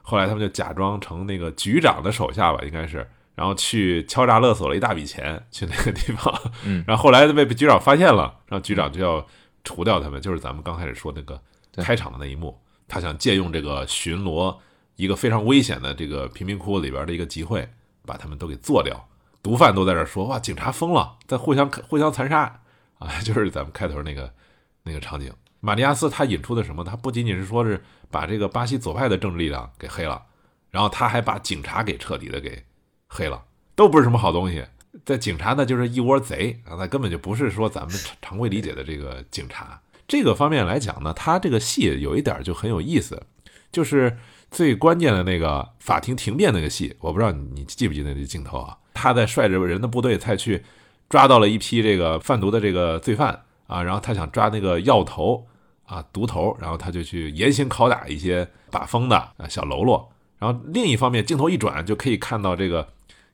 [0.03, 3.11] 后来他们就假装成那个局长的手下吧，应该是，
[3.42, 6.33] 然后去敲诈勒索了一大笔钱去那个地方。
[6.64, 9.26] 嗯， 然后后来被局长发现了，然后局长就要
[9.64, 11.42] 除掉他们，就是咱们刚开始说那个
[11.78, 14.57] 开场的那一幕，他想借用这个巡逻
[14.94, 17.68] 一个非常危险的这个贫民窟里边的一个集会，
[18.07, 19.09] 把他们都给做掉。
[19.42, 22.42] 毒贩都在这说哇，警察疯了，在互相互相残杀
[23.00, 23.11] 啊！
[23.26, 24.33] 就是咱们开头那个
[24.85, 25.33] 那个场景。
[25.59, 26.85] 马蒂亚斯他引出的什么？
[26.85, 30.22] 他不仅仅是说是把这个巴西左派的政治力量给黑了，
[30.70, 32.64] 然后他还把警察给彻底的给
[33.14, 33.42] 黑了，
[33.75, 34.64] 都不是什么好东西。
[35.05, 37.90] 在警察呢，就是一窝贼啊，那根本就不是说咱们
[38.22, 39.79] 常规理解的这个警察。
[40.09, 43.22] 这个方面来讲呢，他这个戏有一点就很有意思，
[43.70, 44.16] 就是
[44.51, 48.79] 最关键的那个法庭庭辩那个戏，我不知道你记不记得那镜头啊？
[48.94, 50.62] 他在率着人的部队再去
[51.11, 55.46] 抓到了一批这个贩毒的这个罪犯啊，然后他想抓那个药头
[55.85, 60.11] 啊毒头，然后他就去严刑拷打一些把风的啊小喽啰。
[60.38, 62.87] 然后另一方面，镜头一转就可以看到这个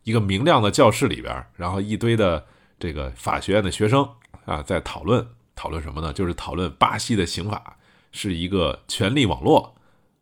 [0.09, 2.47] 一个明亮的教室里边，然后一堆的
[2.81, 4.09] 这个法学院的学生
[4.47, 6.15] 啊在讨论讨论什么呢？
[6.15, 7.77] 就是讨论巴西的刑法
[8.11, 9.75] 是一个权力网络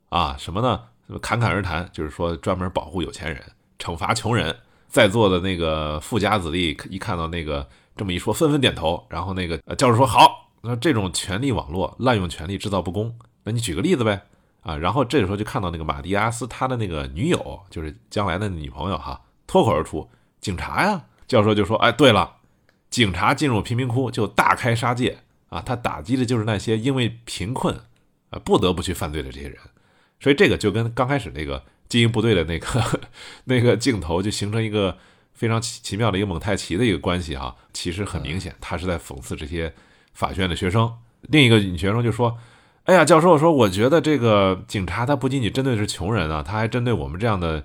[0.09, 0.83] 啊什么呢？
[1.22, 3.40] 侃侃而谈，就是说专门保护有钱人，
[3.79, 4.57] 惩罚穷人。
[4.88, 9.07] 在座的那个富家子弟一看到那个这么一说，纷纷点头。
[9.09, 14.22] 然后那个教授说：“好，那这种权力网络滥用权力制造不公，那你举个例子呗。”
[14.62, 20.09] 啊，然后这时候就看到那个马蒂亚斯他的那个女友，就是将来的女朋友哈，脱口而出
[20.41, 22.37] ：“警察呀！”教授就说：“哎，对了，
[22.91, 27.75] 警察进入贫民窟就大开杀戒啊，他打击的就是那些因为贫困
[28.31, 29.59] 啊不得不去犯罪的这些人。
[30.21, 31.63] 所以这个就跟刚开始那个。
[31.89, 33.01] ”精英部队的那个
[33.45, 34.99] 那个镜头就形成一个
[35.33, 39.73] 非常奇奇妙的一个蒙太奇的一个关系哈，其实很明显，他是在讽刺这些
[40.13, 40.93] 法学院的学生。
[41.21, 42.37] 另一个女学生就说
[42.87, 47.65] ：“哎呀，教授说，我觉得这个警察他不仅仅针对是穷人啊，他还针对我们这样的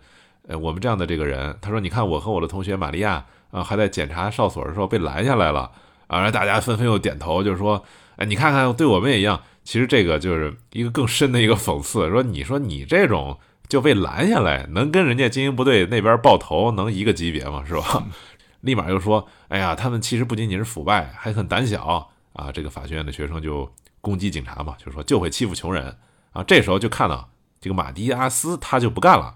[0.56, 1.58] 我们这样的这个人。
[1.62, 5.72] 他说，你看我和我的同学玛利亚啊，还在检查哨所的时候被拦下来了
[6.08, 7.84] 啊，然后大家纷纷又点头，就是说，
[8.18, 17.64] 哎，你看看对我们也一样，其实这个就是一个更深的一个讽刺，说你说你这种就被拦下来，能跟人家精英部队那边爆头能一个级别吗？
[17.66, 18.08] 是吧？
[18.62, 22.52] 立马又说，哎呀，他们其实不仅仅是腐败，还很胆小啊！
[22.52, 23.68] 这个法学院的学生就
[24.02, 25.98] 攻击警察嘛，就说就会欺负穷人
[26.32, 26.44] 啊。
[26.44, 27.28] 这时候就看到
[27.60, 29.36] 这个马蒂亚斯他就不干了，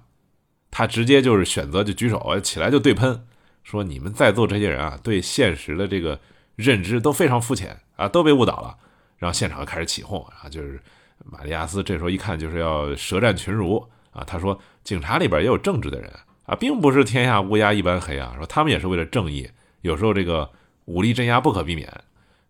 [0.77, 3.25] 他直接就是选择就举手起来就对喷，
[3.63, 6.19] 说你们在座这些人啊，对现实的这个
[6.57, 8.75] 认知都非常肤浅啊，都被误导了。
[9.17, 10.77] 然后现场开始起哄啊，就是
[11.23, 16.11] 马利亚斯这时候一看就是要舌战群儒啊，他说警察里边也有正直的人
[16.45, 20.49] 啊，并不是天下乌鸦一般黑啊，说他们也是为了正义，有时候这个
[20.83, 21.89] 武力镇压不可避免。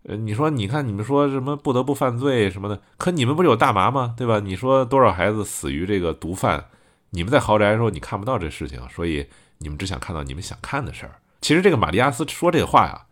[0.07, 4.15] 呃，你说你看你们说什么不得不犯罪什么的，可你们不是有大麻吗？
[4.17, 4.39] 对吧？
[4.39, 6.65] 你说多少孩子死于这个毒贩，
[7.15, 11.15] 你们在豪宅的时候你看不到这事情，所以你们只想看到你们想看的事儿。
[11.41, 13.05] 其实这个玛利亚斯说这个话呀，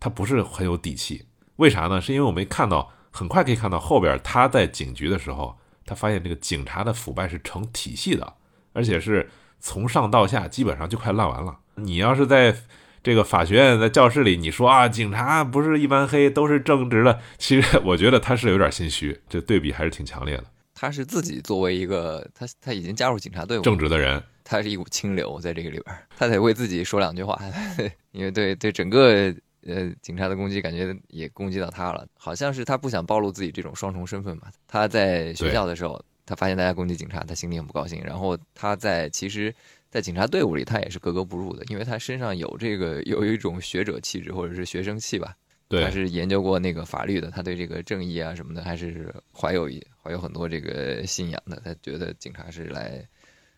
[0.00, 2.00] 他不是很有底气，为啥呢？
[2.00, 2.92] 是因为我们看到。
[3.10, 8.34] 很快可以看到后边他在警局的时候，他发现这个警察的腐败是成体系的，
[8.74, 11.58] 而且是从上到下基本上就快烂完了。
[11.76, 12.54] 你要是在
[13.02, 20.44] 这个法学院在教室里，你说啊，警察不是一般黑，都是正直的，其实 我觉得他是有点心虚，这对比还是挺强烈的。
[20.78, 27.40] 他是自己作为一个他他已经加入警察队伍正直的人，他是一股清流在这个里边，他得为自己说两句话，
[28.12, 29.34] 因为对对整个。
[29.66, 34.50] 呃，警察的攻击感觉也攻击到他了，好像是他不想暴露自己这种双重身份吧。
[34.66, 38.00] 他在学校的时候，他发现大家攻击警察，他心里很不高兴。
[38.02, 39.54] 然后他在其实，
[39.90, 45.34] 在警察队伍里，他也是格格不入的，因为他身上有这个有一种学者气质或者是学生气吧。
[45.68, 49.68] 对，他是研究过那个法律的，他对这个正义啊什么的还是怀有
[50.02, 51.60] 怀有很多这个信仰的。
[51.64, 53.06] 他觉得警察是来。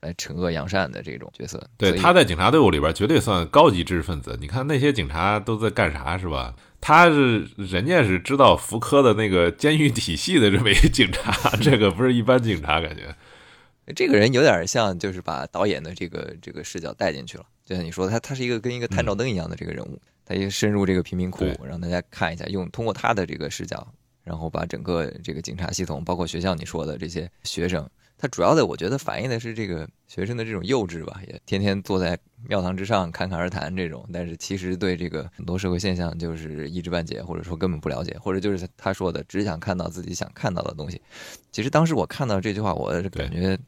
[0.03, 4.35] 来惩恶扬善的这种角色，对，他在警察队伍里边绝对算高级知识分子。
[4.41, 6.57] 你看那些警察都在干啥，是吧？
[6.81, 13.15] 他是人家是知道福柯的那个监狱体系的这么一个警察，这个不是一般警察，感觉。
[13.95, 17.45] 这个人有点像，就是把导演的这个这个视角带进去了。
[17.67, 23.85] 就像你说，他他是一个跟一个探照灯一样的这个人物，他也深入这个贫民窟，让大家看一下，用通过他的这个视角，
[24.23, 27.91] 然后把整个这个警察系统，包括学校你说的这些学生。
[28.17, 32.17] 他主要的，我觉得反映的是这个学生的这种幼稚吧，也天天坐在
[32.47, 41.03] 庙堂之上侃侃而谈这种，但是其实对这个很多社会现象就是一知半解，或者说根本不了解，或者就是他说的只想看到自己想看到的东西。
[41.51, 43.59] 其实当时我看到这句话，我感觉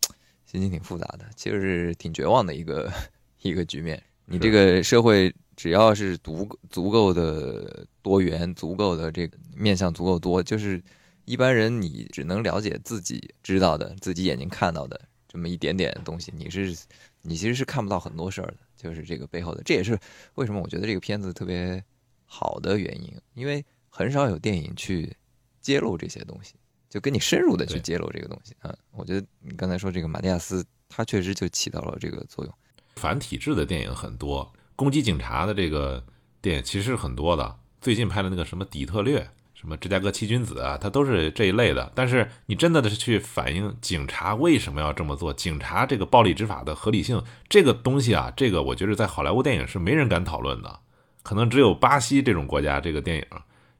[0.46, 2.88] 心情挺复杂的，其实是挺绝望的一个
[3.42, 4.00] 一个局面。
[4.32, 10.82] 你这个社会只要是足足够的多元，足够的这个面向足够多，就是。
[11.24, 16.76] 一般人你只能了解自己知道的、自己眼睛看到的这么一点点东西，你是
[17.22, 19.62] 你其实是看不到很多事儿的，就是这个背后的。
[19.62, 19.96] 这也是
[20.34, 21.82] 为什么我觉得这个片子特别
[22.24, 25.16] 好的原因，因为很少有电影去
[25.60, 26.54] 揭露这些东西，
[26.90, 28.76] 就跟你深入的去揭露这个东西啊。
[28.90, 32.52] 我觉得你刚才说这个马蒂亚斯，他确实就起到了这个作用。
[32.96, 36.04] 反体制的电影很多，攻击警察的这个
[36.40, 37.56] 电影其实是很多的。
[37.80, 39.20] 最近拍的那个什么《底特略》。
[39.54, 41.92] 什么芝加哥七君子啊，它都是这一类的。
[41.94, 50.80] 但是你真的是去反映警察为什么要这么做，警察这个暴力执法的合理性，这个东西啊，这个我觉得在好莱坞电影是没人敢讨论的，
[51.22, 53.24] 可能只有巴西这种国家这个电影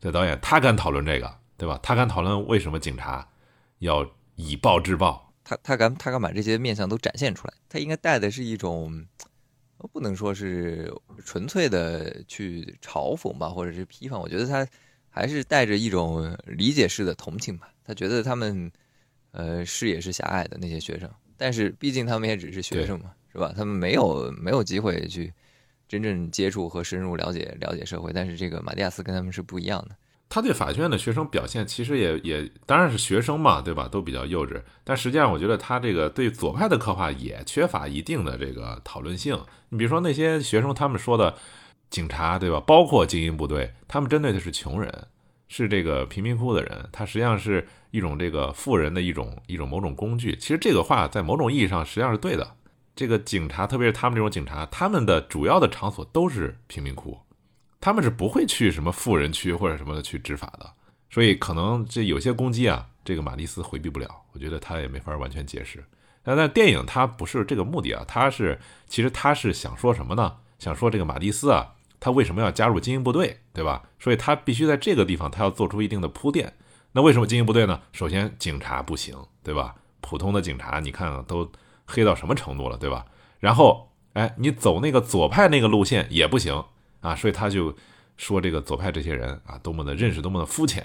[0.00, 1.76] 的导演他敢讨论这个，对吧？
[1.82, 3.26] 他敢讨论为什么警察
[3.80, 9.06] 要以暴制暴，他他敢他敢把这些面相都展现出来，他应该带的是一种，
[9.92, 10.92] 不能说是
[11.24, 14.66] 纯粹的去嘲讽吧，或者是批判，我觉得他。
[15.14, 17.70] 还是带着一种理解式的同情吧。
[17.84, 18.72] 他觉得他们，
[19.32, 23.52] 呃，视野是狭隘的那些学生，但是毕竟他们也只是学生嘛，是吧？
[23.54, 25.30] 他们没有没有机会去
[25.86, 28.10] 真正接触和深入了解了解社会。
[28.10, 29.94] 但是这个马蒂亚斯跟他们是不一样的。
[30.32, 33.86] 他对法学院的学生表现其实也也当然是学生嘛，对吧？
[33.86, 34.62] 都比较幼稚。
[34.82, 39.38] 但实际上，我觉得他这个对左派的刻画也缺乏一定的这个讨论性。
[39.68, 41.34] 你比如说那些学生他们说的。
[41.92, 42.58] 警察对吧？
[42.66, 44.90] 包括精英部队，他们针对的是穷人，
[45.48, 46.88] 是这个贫民窟的人。
[46.90, 50.34] 他实际上是一种这个富人的一种一种某种工具。
[50.36, 52.56] 其实这个话在某种意义上实际上是对的。
[52.96, 57.18] 这个警察，特别是他们这种警察，他们的主要的场所都是贫民窟，
[57.82, 60.72] 他们是不会去什么富人区或者什么的去执法的。
[61.10, 64.08] 所以可能这有些攻击啊，这个马蒂斯回避不了。
[64.32, 65.84] 我觉得他也没法完全解释。
[66.22, 70.36] 但但电影它不是这个目的啊，他是其实他是想说什么呢？
[70.58, 71.74] 想说这个马蒂斯啊。
[72.04, 73.80] 他为什么要加入精英部队，对吧？
[74.00, 76.52] 所以他必须在这个地方，他要做出一定的铺垫。
[76.90, 77.80] 那为什么精英部队呢？
[77.92, 79.76] 首先，警察不行，对吧？
[80.00, 81.48] 普通的警察，你看都
[81.86, 83.06] 黑到什么程度了，对吧？
[83.38, 86.64] 然后，哎，你走那个左派那个路线也不行
[87.02, 87.14] 啊。
[87.14, 87.76] 所以他就
[88.16, 90.82] 说这个左派这些人啊，多么的认识多么的肤浅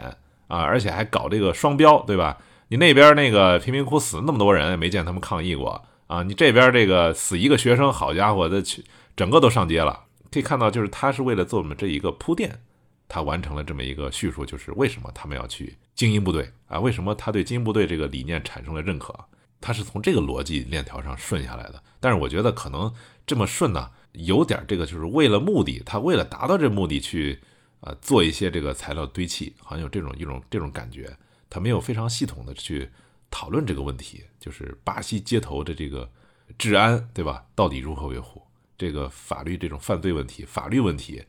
[0.47, 2.37] 啊，而且还搞这个双标，对吧？
[2.67, 8.83] 你那边那个贫民窟死那么多人，没见他们抗议过啊，你这边这个死一个学生，好家伙的，去
[9.15, 10.03] 整个都上街了。
[10.29, 12.59] 可以看到，就是他是为了做我们这一个铺垫，
[13.07, 16.79] 他完成了这么一个叙述，就是为什么他们要去精英部队啊？
[16.79, 19.17] 为什么他对精英部队这个理念产生了认可？
[19.61, 21.81] 他是从这个逻辑链条上顺下来的。
[21.99, 22.93] 但是我觉得可能
[23.25, 27.39] 这么顺呢，有点这个就是为了目的，他为了达到这目的去
[27.81, 31.15] 呃做一些这个材料堆砌，好像有这种一种这种感觉。
[31.49, 32.89] 他没有非常系统的去
[33.29, 36.09] 讨论这个问题，就是巴西街头的这个
[36.57, 37.45] 治安，对吧？
[37.55, 38.41] 到底如何维护？
[38.77, 41.23] 这个法律这种犯罪问题、法律问题，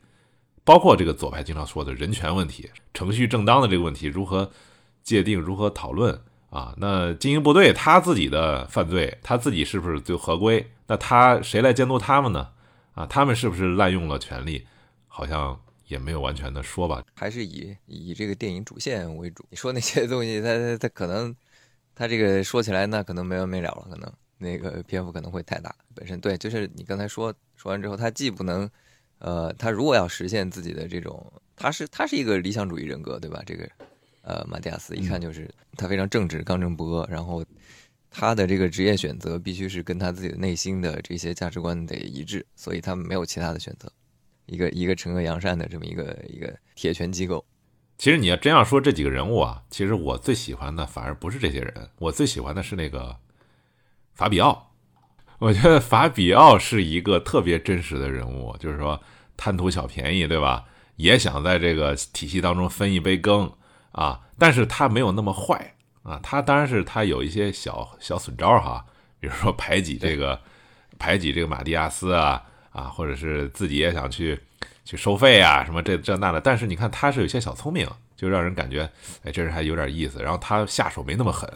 [0.63, 4.51] 包括这个左派经常说的人权问题、程序正当的这个问题，如何
[5.03, 6.75] 界定、如何讨论啊？
[6.77, 10.71] 那精英部队他自己的犯罪，他自己是不是就合规？
[10.87, 12.49] 那他谁来监督他们呢？
[12.93, 14.65] 啊，他们是不是滥用了权力？
[15.07, 17.03] 好像也没有完全的说吧。
[17.15, 19.45] 还是以以这个电影主线为主。
[19.49, 21.35] 你说那些东西，他他他可能
[21.93, 24.11] 他这个说起来那可能没完没了了，可能。
[24.41, 28.69] 那个篇幅可能会太大，本身对，就是你刚才说说完之后，他既不能，
[29.17, 33.43] 呃，他如果要实现自己的这种，他是他是一个理想主义人格，对吧？
[33.45, 33.69] 这个，
[34.21, 37.43] 呃，马蒂亚斯一看就是他非常正直、刚正不阿，然后
[38.09, 43.91] 他的这个职业选择必须是跟他自己的内心的这些价值观得一致，所以他没有其他的选择，
[44.45, 47.45] 一个一个惩恶扬善的这么一个一个铁拳机构。
[47.97, 53.17] 其实你要真要说这几个人物啊，其实我最喜欢的反而不是这些人，我最喜欢的是那个。
[54.15, 54.73] 法比奥，
[55.37, 59.01] 我觉得法比奥是一个特别真实的人物，就是说
[59.37, 60.65] 贪图小便宜，对吧？
[60.97, 63.49] 也想在这个体系当中分一杯羹
[63.93, 68.85] 啊，但是他没有那么坏啊，他当然是他有一些小小损招哈，
[69.19, 70.39] 比如说排挤这个
[70.97, 74.39] 排挤这个马蒂亚斯啊啊，或者是自己也想去
[74.85, 78.89] 去收费啊什么这这那的，但是你看他是有些小聪明，就让人感觉
[79.23, 81.51] 哎这人还有点意思，然后他下手没那么狠，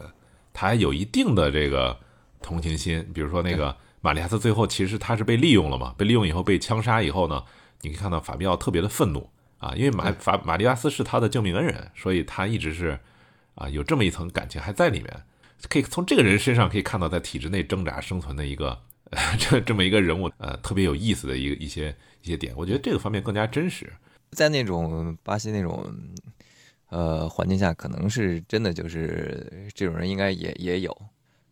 [0.54, 1.98] 他还有一定的这个。
[2.46, 5.96] 同情心，比如说那个马蒂亚斯最后其实他是被利用了嘛？
[5.98, 7.42] 被利用以后被枪杀以后呢，
[7.80, 9.30] 你可以看到法比奥特别的愤怒
[9.60, 13.00] 啊，因为马法马蒂亚斯是他的救命恩人，所以他一直是
[13.56, 15.24] 啊有这么一层感情还在里面，
[15.70, 18.78] 可以从这个人身上可以看到在体制内挣扎生存的一个
[19.38, 23.92] 这这么一个人物，呃，特别有意思的一个一些一些点，我觉得这个方面更加真实，
[24.32, 25.86] 在那种巴西那种
[26.90, 30.96] 呃环境下，可能是真的就是这种人应该也也有。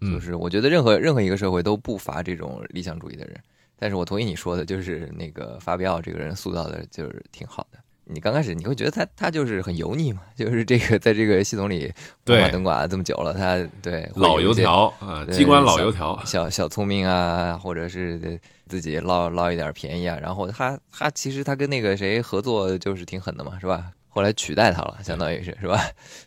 [0.02, 3.39] 就是我觉得任何任何一个社会都不乏这种理想主义的人，
[3.78, 7.78] 但是我同意你说的，就是那个法比奥这个人塑造的就是挺好的。
[8.14, 11.91] 你刚开始你会觉得他他就是很油腻嘛，就是这个在这个系统里
[12.26, 23.91] 对马灯管这么久了，他对老油条啊，机关老油条，小小聪明啊，或者是自己捞捞一点便宜啊，然后他他其实他跟那个谁合作就是挺狠的嘛，是吧？
[24.14, 25.80] 后来取代他了，相当于是是吧？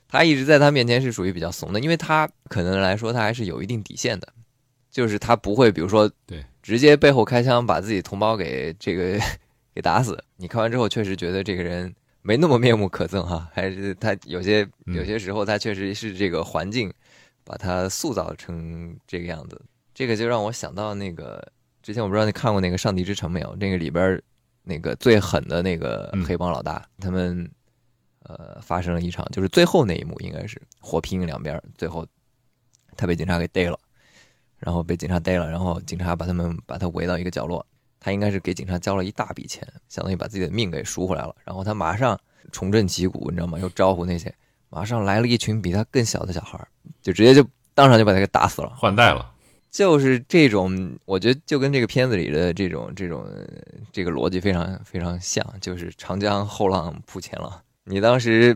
[0.08, 4.28] 他一直在他面前是属于比较怂的，因为他可能来说他还是有一定底线的，
[4.90, 9.20] 就是他不会比如说对直接背后开枪把自己同胞给这个
[9.74, 10.22] 给打死。
[10.36, 16.92] 你看完之后确实觉得这个人没那么面目可憎哈，还是他有些有些时候他确实是这个环境
[17.44, 19.60] 把他塑造成这个样子。
[19.92, 21.46] 这个就让我想到那个
[21.82, 23.54] 之前我不知道你看过那个《上帝之城》没有？
[23.56, 24.22] 那个里边
[24.62, 27.50] 那个最狠的那个黑帮老大，他们。
[28.26, 32.06] 呃，发生了一场，就是最后那一幕，应该是火拼两边，最后
[32.96, 33.78] 他被警察给逮了，
[34.56, 37.66] 然后被警察逮了，然后警察把他们把他围到一个角落，
[38.04, 42.20] 他应该是给警察交了一大笔钱，相当于把自己的命给赎回来了，然后他马上
[42.52, 43.58] 重振旗鼓，你知道吗？
[43.58, 44.30] 又招呼那些，
[44.68, 46.62] 马上来了一群比他更小的小孩，
[47.00, 47.42] 就直接就
[47.72, 49.32] 当场就把他给打死了，换代了，
[49.70, 53.26] 就是这种，我觉得就跟这个片子里的这种这种
[53.90, 57.58] 这个逻辑非常非常像，就是长江后浪铺前浪。
[57.84, 58.54] 你当时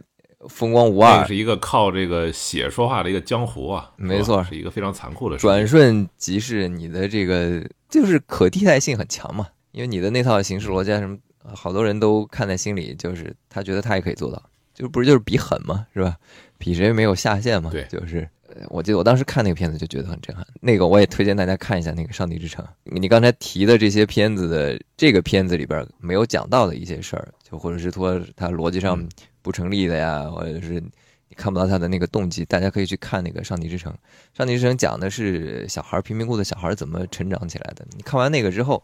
[0.49, 5.37] 风光无二，是一个靠这个血说话的一个江湖啊，没错，是一个非常残酷的。
[5.37, 11.19] 转瞬即逝，你的这个就是可替代性很强嘛，因为你的那套形式逻辑什么，
[11.55, 14.43] 好多人都看在心里，就是他觉得他也可以做到，
[14.75, 16.17] 就不是就是比狠嘛，是吧？
[16.57, 17.71] 比谁没有下限嘛？
[17.71, 18.29] 对，就是。
[18.71, 22.65] 我记得我当时看那个片子就觉得很震撼，那个我也推荐大家看一下那个《上帝之城》。
[22.85, 29.07] 你刚才提的这些片子的这个片子里边没有讲到的一些事儿，就或者是说它逻辑上
[29.43, 33.93] 不成立的呀，或者是你看不到他的那个动机，大家可以去看那个《上帝之城》。
[34.37, 37.87] 《上帝之城》讲的是小孩贫民窟的小孩怎么成长起来的。
[37.97, 38.83] 你看完那个之后，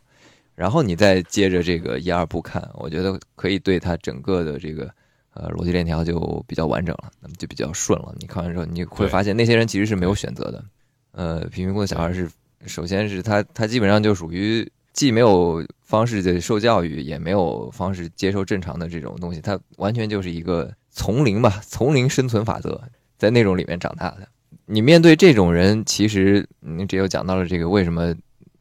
[0.55, 4.91] 然后你再接着这个一二部看，我觉得可以对他整个的这个。
[5.37, 8.15] 呃，逻辑链条就比较完整了，那么就比较顺了。
[8.21, 10.65] 你看完之后，你会发现那些人其实是没有选择的。
[11.11, 12.31] 呃，贫民窟的小孩是，
[12.67, 15.61] 首先是他，他基本上就属于既没有
[15.95, 22.82] 方式的受教育，也没有方式接受正常的这种东西，他完全就是一个丛林吧，丛林生存法则，
[23.16, 24.26] 在那种里面长大的。
[24.66, 28.12] 你面对这种人，其实你只有讲到了这个为什么，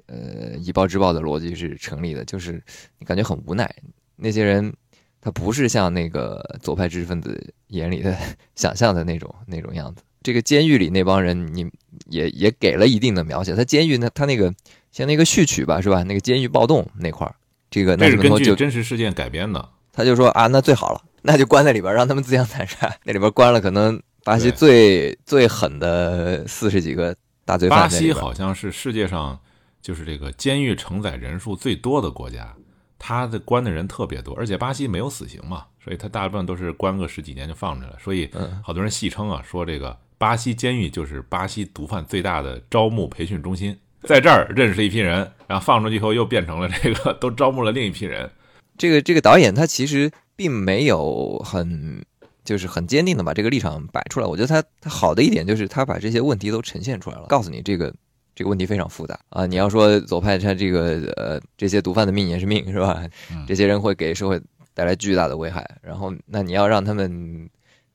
[0.05, 2.61] 呃，以暴制暴的逻辑是成立的，就是
[2.99, 3.67] 你感觉很无奈。
[4.15, 4.71] 那些人
[5.19, 8.15] 他不是像那个左派知识分子眼里的
[8.53, 10.03] 想象的那种那种样子。
[10.21, 11.67] 这个监狱里那帮人，你
[12.09, 13.55] 也也给了一定的描写。
[13.55, 14.53] 他监狱呢，他那个。
[14.93, 16.03] 像那个序曲吧，是吧？
[16.03, 17.35] 那个监狱暴动那块儿，
[17.71, 19.69] 这个那是根据真实事件改编的。
[19.91, 22.95] 他就说啊，那最好了，那就关在里边，让他们自相残杀。
[23.03, 27.79] 那里边关了可能巴西最最狠的四十几个大罪犯。
[27.81, 29.39] 巴西好像是世界上
[29.81, 32.55] 就是这个监狱承载人数最多的国家，
[32.99, 37.97] 他的关的人特别多，而且巴西没有死刑嘛，所以他大部分都是关个十几年就放出来了。
[37.99, 38.29] 所以
[38.63, 43.75] 好多人戏称啊，说这个巴西监狱就是巴西毒贩最大的招募培训中心。
[44.03, 48.29] 在这儿认识了一批人，然后放出去以后又变成了这个，都招募了另一批人。
[48.77, 52.03] 这个这个导演他其实并没有很
[52.43, 54.25] 就是很坚定的把这个立场摆出来。
[54.25, 57.93] 我觉得他他好的一点就是他把这些问题都呈现出来了，告诉你这个
[58.35, 59.45] 这个问题非常复杂啊。
[59.45, 63.03] 你要说左派他这个呃这些毒贩的命也是命是吧？
[63.47, 64.41] 这些人会给社会
[64.73, 65.69] 带来巨大的危害。
[65.81, 67.49] 然后那你要让他们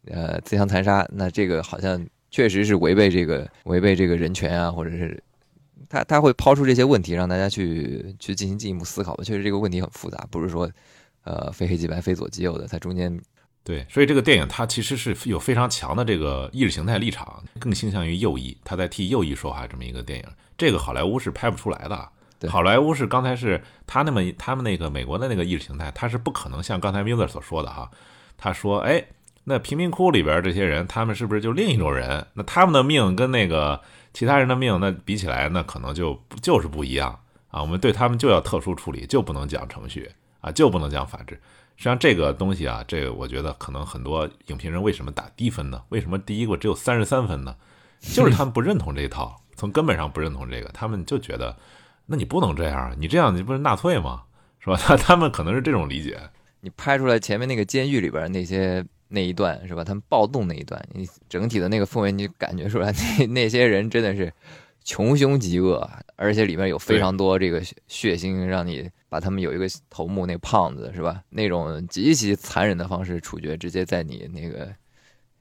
[0.07, 5.23] 呃自相残杀，那这个好像确实是违背这个违背这个人权啊，或者是。
[5.89, 9.25] 他他会抛出这些问题，让大家去去进行进一步思考吧。
[9.25, 10.71] 确实这个问题很复杂，不是说，
[11.25, 12.67] 呃，非黑即白，非左即右的。
[12.67, 13.21] 它中间，
[13.65, 20.25] 对，所以这个电影它其实是有非常强的这个意识形态立场，更倾向于右翼，他在替右翼说话这么一个电影。
[20.57, 22.09] 这个好莱坞是拍不出来的。
[22.49, 27.91] 好莱坞是刚才是他那么他们那个美国的那个意识形态，他是不可能像刚才 Miller 所说的哈，
[28.37, 29.05] 他说，哎，
[29.45, 32.27] 那贫民窟里边这些人，他们是不是就另一种人？
[32.35, 33.81] 那他们的命跟那个。
[34.13, 37.61] 其他人的命，那比起来，那可能就就是不一样啊。
[37.61, 41.35] 我们对他们就要特殊处理，就不能讲程序啊，就不能讲法治。
[41.77, 45.81] 实际上，这个东西啊，这个我觉得可能很多影评人为什么打低分呢？
[45.91, 47.55] 为什么第一个只有三十三分呢？
[48.01, 51.57] 就是他们不认同这一套，从根本上不认同这个，他们就觉得，
[52.07, 54.23] 那你不能这样，你这样你不是纳粹吗？
[54.61, 54.77] 是吧？
[54.77, 56.19] 他 他们可能是这种理解。
[56.61, 58.85] 你拍出来前面那个监狱里边那些。
[59.09, 59.83] 那一段是吧？
[59.83, 64.33] 他们暴动那一段，你整体的那个氛围，你感觉出来， 那那些人真的是
[64.85, 71.23] 穷凶极恶，而且里面有非常多这个血腥，让你把他们有一个头目那胖子是吧？
[71.31, 74.71] 那种极其残忍的方式处决，直接在你那个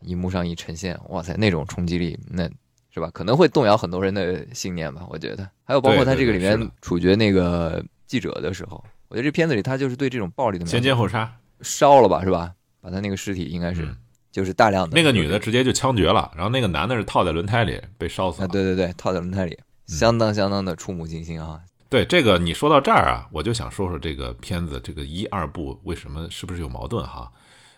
[0.01, 2.49] 荧幕上一呈现，哇塞，那种冲击力，那
[2.93, 3.09] 是吧？
[3.13, 5.05] 可能会动摇很多人的信念吧？
[5.09, 12.53] 我觉得，还有包括他这个里面处决那个记者的时候，我觉得这片子里他就是对这种暴力的前奸后杀，烧了吧，是吧？
[12.87, 13.85] 把他那个尸体应该是，
[14.31, 18.47] 就是大量的那个女的直接就枪决了，然后那个男的是套在轮胎里被烧死了。
[18.47, 21.59] 对对对，套在轮胎里，相当相当的触目惊心啊！
[21.89, 27.29] 对这个你说到这儿啊，我就想说说这个片子这个一二部为什么是不是有矛盾哈？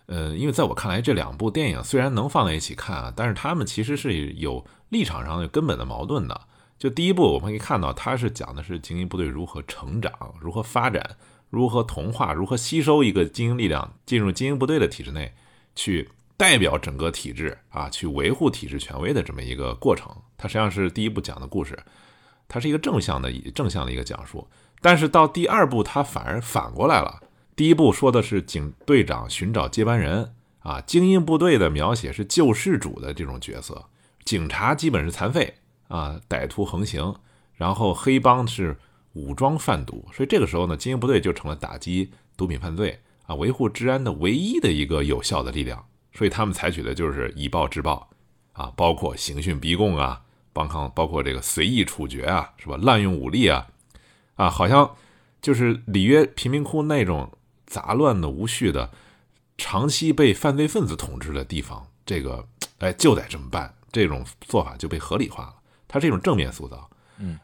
[0.05, 6.39] 呃，因为在我看来，这两部电影虽然能放在一起看啊，但是他们其实是有立场上有根本的矛盾的。
[6.77, 11.03] 就第一部我们可以看到，它是讲的是精英部队如何成长、如何发展。
[11.49, 12.31] 如何同化？
[12.33, 15.33] 如何吸收一个精英力量进入精英部队的体制内，
[15.75, 20.15] 去代表整个体制啊，去维护体制权威的这么一个过程？
[20.37, 21.77] 它实际上是第一部讲的故事，
[22.47, 24.47] 它是一个正向的正向的一个讲述。
[24.79, 27.19] 但是到第二部，它反而反过来了。
[27.55, 33.85] 第一部说的是警队长寻找接班人啊，精英部队的描写是救世主的这种角色，
[34.23, 35.55] 警察基本是残废
[35.87, 37.15] 啊，歹徒横行，
[37.55, 38.77] 然后黑帮是。
[39.13, 45.85] 武装贩毒，所以这个时候呢，精英部队就成了打击毒品犯罪啊、维护治安的唯一的一个有效的力量。
[46.13, 48.09] 所以他们采取的就是以暴制暴
[48.53, 52.77] 啊，包括刑讯逼供啊，包括包括这个随意处决啊，是吧？
[52.81, 53.67] 滥用武力啊，
[54.35, 54.95] 啊，好像
[55.41, 57.31] 就是里约贫民窟那种
[57.65, 58.91] 杂乱的、无序的、
[59.57, 62.47] 长期被犯罪分子统治的地方，这个
[62.79, 65.55] 哎就得这么办，这种做法就被合理化了。
[65.87, 66.89] 它是一种正面塑造。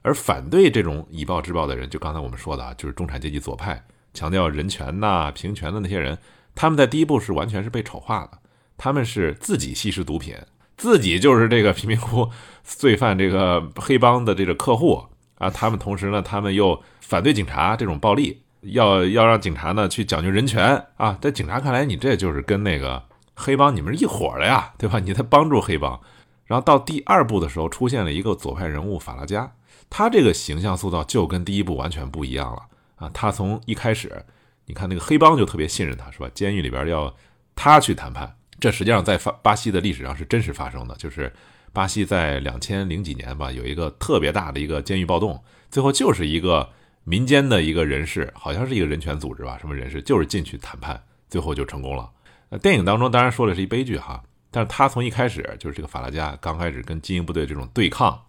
[0.01, 6.17] 而反对这种以暴制暴的人，就刚才我们说的啊，就是中产阶级左派，强调人权呐、平权的那些人，
[6.53, 8.39] 他们在第一步是完全是被丑化的，
[8.78, 10.36] 他们是自己吸食毒品，
[10.78, 12.30] 自己就是这个 贫民窟
[12.63, 15.03] 罪犯、这个黑帮的这个客户
[15.38, 23.03] 啊，他们同时呢，他们又反对警察这种暴力，要要让警察呢去讲究人权啊，在警察看来，你这就是跟那个
[23.34, 24.99] 黑帮你们是一伙的呀，对吧？
[24.99, 25.99] 你在帮助黑帮，
[26.45, 29.51] 然后到第二部的时候，出现了一个左派人物法拉加。
[29.90, 32.64] 他这个形象塑造就跟第一部完全不一样了
[32.96, 33.10] 啊！
[33.14, 34.26] 他从一开始，
[34.66, 36.30] 你看那个黑帮就特别信任他，是吧？
[36.34, 37.16] 监狱里边要
[37.56, 40.96] 他去谈判，这实际上在巴巴西的历史上是真实发生的。
[40.96, 41.32] 就是
[41.72, 46.70] 巴西在两千零几年吧，有一个特别大的一个监狱暴动，最后就是一个
[47.04, 52.10] 民间的一个人士，好像是一个人权组织吧，什么人士，就是进去谈判，最后就成功了。
[52.50, 58.20] 呃，电影当中当然说的是一悲剧哈，但是他从一开始就是这个法拉加刚开始跟精英部队这种对抗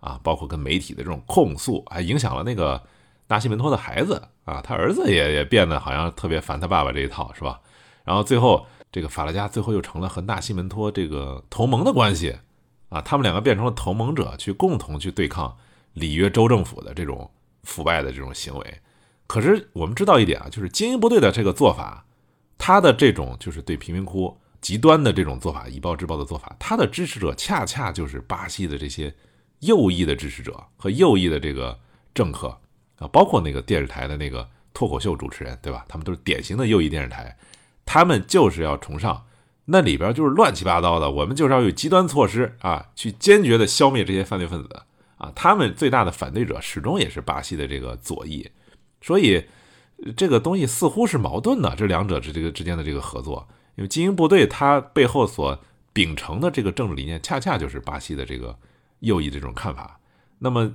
[0.00, 2.82] 啊，包括跟媒体的这种控诉，还影响了那个
[3.28, 7.60] 纳西门托的孩子啊，他儿子也也变得好像特别烦他爸爸这一套是吧？
[8.04, 12.36] 然后最后这个法拉加最后又成了和纳西门托这个同盟的关系
[12.88, 15.56] 啊，他们两个变成了同盟者，去共同去对抗
[15.94, 17.30] 里约州政府的这种
[17.64, 18.80] 腐败的这种行为。
[19.26, 22.04] 可是我们知道一点啊，就是精英部队的这个做法。
[22.58, 29.14] 他的这种就是对贫民窟极端的这种做法，以暴制暴的做法，他的支持者恰恰就是巴西的这些
[29.60, 31.78] 右翼的支持者和右翼的这个
[32.14, 32.48] 政客
[32.98, 35.84] 啊，包括那个电视台的那个脱口秀主持人，对吧？
[35.88, 37.36] 他们都是典型的右翼电视台，
[37.84, 39.24] 他们就是要崇尚
[39.66, 44.82] 那里边就是乱七八糟的，我们就是要有极端措施啊，去坚决的消灭这些犯罪分子
[45.16, 45.32] 啊。
[45.34, 48.50] 他们最大的反对者始终也是巴西的这个左翼，
[49.00, 49.44] 所以。
[50.14, 55.58] 这个东西似乎是矛盾的，这两者之这个之间的这个合作，因为精英部队它背后所
[55.94, 58.54] 秉承的这个政治理念，恰恰就是巴西的这个
[59.00, 60.00] 右翼这种看法。
[60.38, 60.72] 那么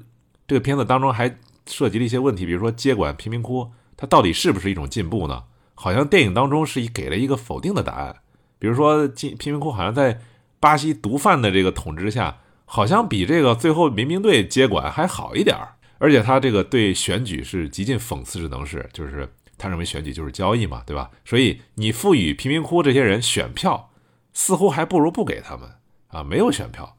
[0.47, 5.43] 这个片子当中还涉及了一些问题，比如说接管贫民窟，它到底是不是一种进步呢？
[5.76, 8.17] 好像电影当中是给了一个否定的答案。
[8.59, 10.22] 比如说，进贫民窟好像在
[10.59, 15.76] 巴西毒贩的这个统治下，好像比这个最后民兵队接管还好一点儿。
[15.97, 21.09] 而且他这个对选举是极尽讽刺之能事，就是他认为选举就是交易嘛，对吧？
[21.26, 23.91] 所以你赋予贫民窟这些人选票，
[24.34, 25.69] 似乎还不如不给他们
[26.07, 26.97] 啊，没有选票，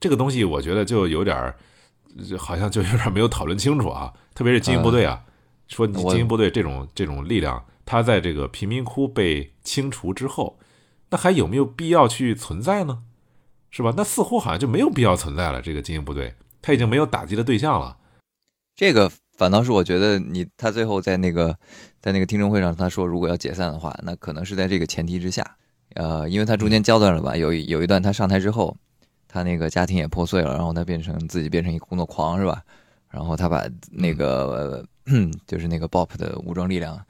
[0.00, 1.54] 这个东西我觉得就有点儿，
[2.38, 4.12] 好像就有点没有讨论清楚啊。
[4.34, 5.22] 特别是精英部队啊，
[5.68, 10.58] 说精英部队这种这种力量，它在这个贫民窟被清除之后，
[11.10, 13.02] 那还有没有必要去存在呢？
[13.70, 13.94] 是吧？
[13.96, 15.62] 那似乎好像就没有必要存在了。
[15.62, 17.98] 这个精英部队，他已经没有打击的对象了。
[18.74, 21.56] 这个反倒是我觉得你他最后在那个
[22.00, 25.56] 在那个听证会上他说如果要解散的话，那可能是在这个前提之下，
[25.94, 28.76] 呃，因为他中间交代了吧，有有一段他上台之后，
[29.30, 32.62] 他那个家庭也破碎了，然后他变成自己变成一个工作狂是吧？
[33.08, 34.84] 然后他把那个
[35.46, 37.00] 就是那个 BOP 的武装力量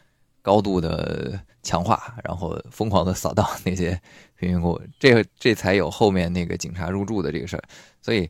[0.42, 4.00] 高度的强化，然后疯狂的扫荡那些
[4.36, 7.62] 贫民窟，这这才有后面那个警察入驻的这个事儿，
[8.02, 8.28] 所以。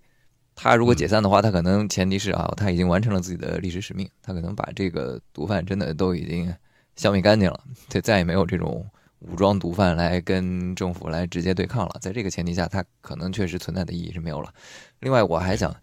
[0.63, 6.55] 他如果解散的话，他可能前提是啊，他已经完成了自己的历史使命，他可能把这个毒贩真的都已经
[6.97, 8.87] 消灭干净了，就再也没有这种
[9.21, 11.97] 武装毒贩来跟政府来直接对抗了。
[12.01, 14.53] 在这个前提下，他可能确实存在的意义是没有了。
[15.01, 15.75] 另外，我还想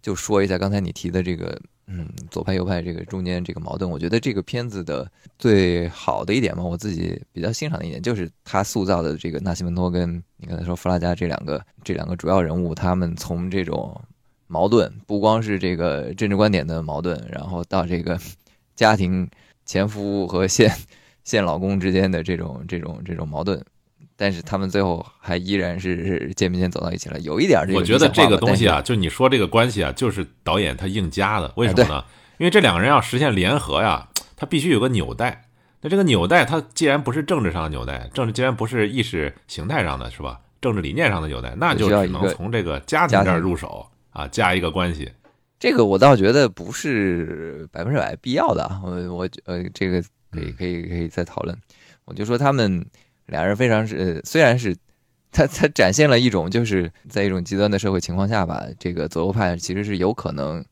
[0.00, 13.98] 就说一下刚才你提的这个，嗯，左派右派这个中间这个矛盾，我觉得这个片子的最好的一点嘛，我自己比较欣赏的一点就是他塑造的这个纳西门托跟你刚才说弗拉加这两个这两个主要人物，他们从这种
[14.46, 18.18] 矛盾不光是这个政治观点的矛盾，然后到这个
[18.74, 19.28] 家庭
[19.64, 20.70] 前夫和现
[21.24, 23.60] 现老公之间的这种这种这种矛盾，
[24.16, 27.18] 但是他们最后还依然是肩并肩走到一起了。
[27.20, 31.52] 有一点这个，我觉得这个东西啊，就你说这个关系啊，就是导演他硬加的。
[31.56, 32.04] 为什么呢？
[32.38, 35.44] 因为这两个人要实现联合呀，他必须有个纽带。
[35.80, 40.40] 那这个纽带，它既然不是政治上的纽带，政治既然不是意识形态上的是吧？
[40.60, 43.86] 政治理念上的纽带，那就只能从这个家庭这儿入手。
[44.12, 45.10] 啊，加一个关系，
[45.58, 48.70] 这个我倒觉得不是百分之百必要的。
[48.84, 51.56] 我我呃，这个可以可以可以再讨论。
[52.06, 52.84] 我就说他们
[53.26, 54.76] 俩人非常是，虽然是
[55.30, 60.64] 他他展现了一种就是在一种极端的社会情况下吧，这个左右派其实是有可能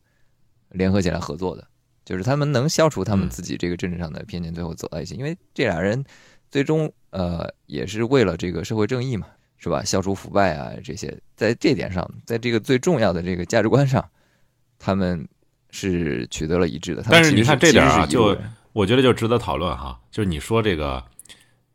[0.71, 1.65] 联合起来合作的，
[2.03, 5.15] 就是他们能消除他们自己这个政治上的偏见，最后走到一起。
[5.15, 6.03] 因为这俩人
[6.49, 9.27] 最终呃也是为了这个社会正义嘛。
[9.63, 9.83] 是吧？
[9.83, 14.03] 消除腐败啊，这些在这点上，在这个最重要的这个价值观上，
[14.79, 15.23] 他们
[15.69, 17.05] 是取得了一致的。
[17.07, 18.35] 但是你看这点啊，就
[18.73, 19.99] 我觉得就值得讨论哈。
[20.09, 21.03] 就是你说这个，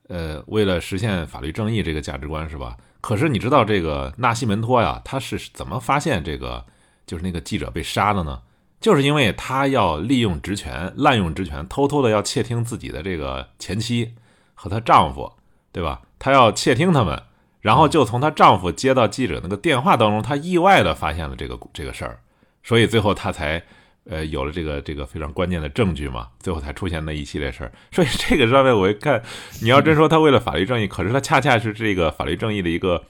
[0.08, 2.76] 呃，为了实现法律正义这个价值观是吧？
[3.00, 6.64] 可是你知道这个纳西门托呀，他是怎么发现这个
[7.06, 8.40] 就是那个记者被杀的呢？
[8.80, 14.14] 就是因为他要利用职权、滥用职权，偷偷的要窃听自己的这个前妻
[14.54, 15.32] 和她丈夫，
[15.72, 16.02] 对吧？
[16.18, 17.22] 他要窃听他们。
[17.60, 22.20] 然后就从她丈夫接到记者那个电话当中，她意外的发现了这个这个事儿，
[22.62, 23.64] 所以最后她才
[24.08, 27.72] 呃有了这个这个非常关键的证据嘛，最后才出现那一系列事儿。
[27.90, 29.22] 所以这个上面我一看，
[29.60, 33.04] 你要真说他为了法律正义，可是他恰恰是这个法律正义的一个，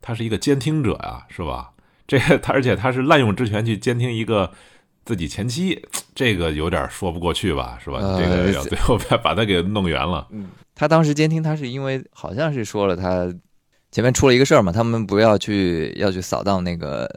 [0.00, 1.70] 他是一个监听者呀，是吧？
[2.06, 4.52] 这他而且他是滥用职权去监听一个
[5.04, 5.82] 自己前妻，
[6.14, 7.98] 这个有点说不过去吧，是吧？
[8.18, 10.26] 这个要最后把 他给弄圆了。
[10.30, 13.32] 嗯，他当时监听他是因为好像是说了他。
[13.90, 17.08] 前面出了一个事儿嘛，他们不要去要去扫荡那个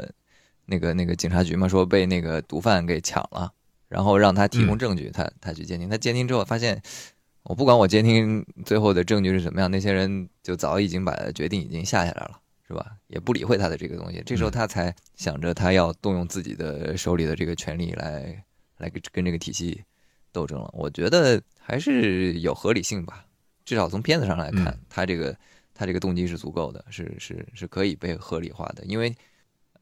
[0.67, 3.51] 那个那个警察局嘛，说被那个毒贩给抢了，
[3.87, 4.77] 然后让他提供嗯。
[4.77, 6.81] 证据，他他去监听，他监听之后发现，
[7.43, 12.97] 我不管我监听最后的证据是什么样，那些人就早已经把决定已经下下来了，是吧？
[13.07, 14.51] 也不理会他的这个东西，这时候嗯。
[14.51, 18.43] 他才想着他要动用自己的手里的这个权利来
[18.77, 19.81] 来跟跟这个体系
[20.33, 20.69] 斗争了。
[20.73, 23.25] 我觉得还是有合理性吧，
[23.63, 24.79] 至少从片子上来看，嗯。
[24.89, 25.37] 他这个
[25.73, 29.15] 他这个动机是足够的，是是是可以被合理化的，因为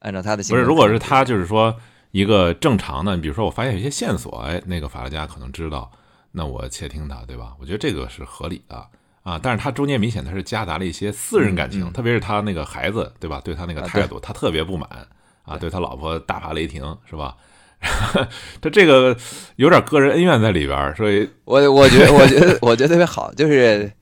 [0.06, 1.76] 按照他的性不是，如果是他就是说
[2.12, 5.90] 一个正常的，比如说我发现有一些线索，哎，那个法拉加可能知道，
[6.30, 7.54] 那我窃听他，对吧？
[7.60, 8.86] 我觉得这个是合理的
[9.24, 9.38] 啊。
[9.42, 13.40] 但是他中间明显他是夹杂了一些私人感情，嗯嗯特别是他那个孩子，对吧？
[13.44, 14.88] 对他那个啊态度，他特别不满
[15.44, 17.36] 啊，对对他老婆大发雷霆，是吧？
[18.60, 19.14] 他这个
[19.56, 23.92] 有点个人恩怨在里边，所以我我觉得我觉得我觉得特别好，就是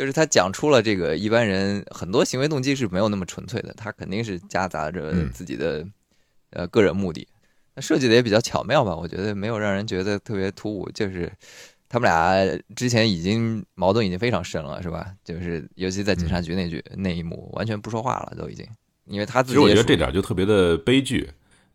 [0.00, 5.86] 就是他讲出了这个一般人很多行为动机是没有那么纯粹的，他肯定是夹杂着嗯自己的、
[6.52, 7.28] 呃个人目的。
[7.74, 11.30] 那设计的也比较巧妙吧，我觉得没有让人觉得特别突兀，就是
[11.86, 12.34] 他们俩
[12.74, 15.12] 之前已经矛盾已经非常深了，是吧？
[15.22, 18.66] 就是尤其在警察局那句、那一幕，完全不说话了，都已经，
[19.04, 21.30] 因为他自己其实我觉得这点就特别的悲剧。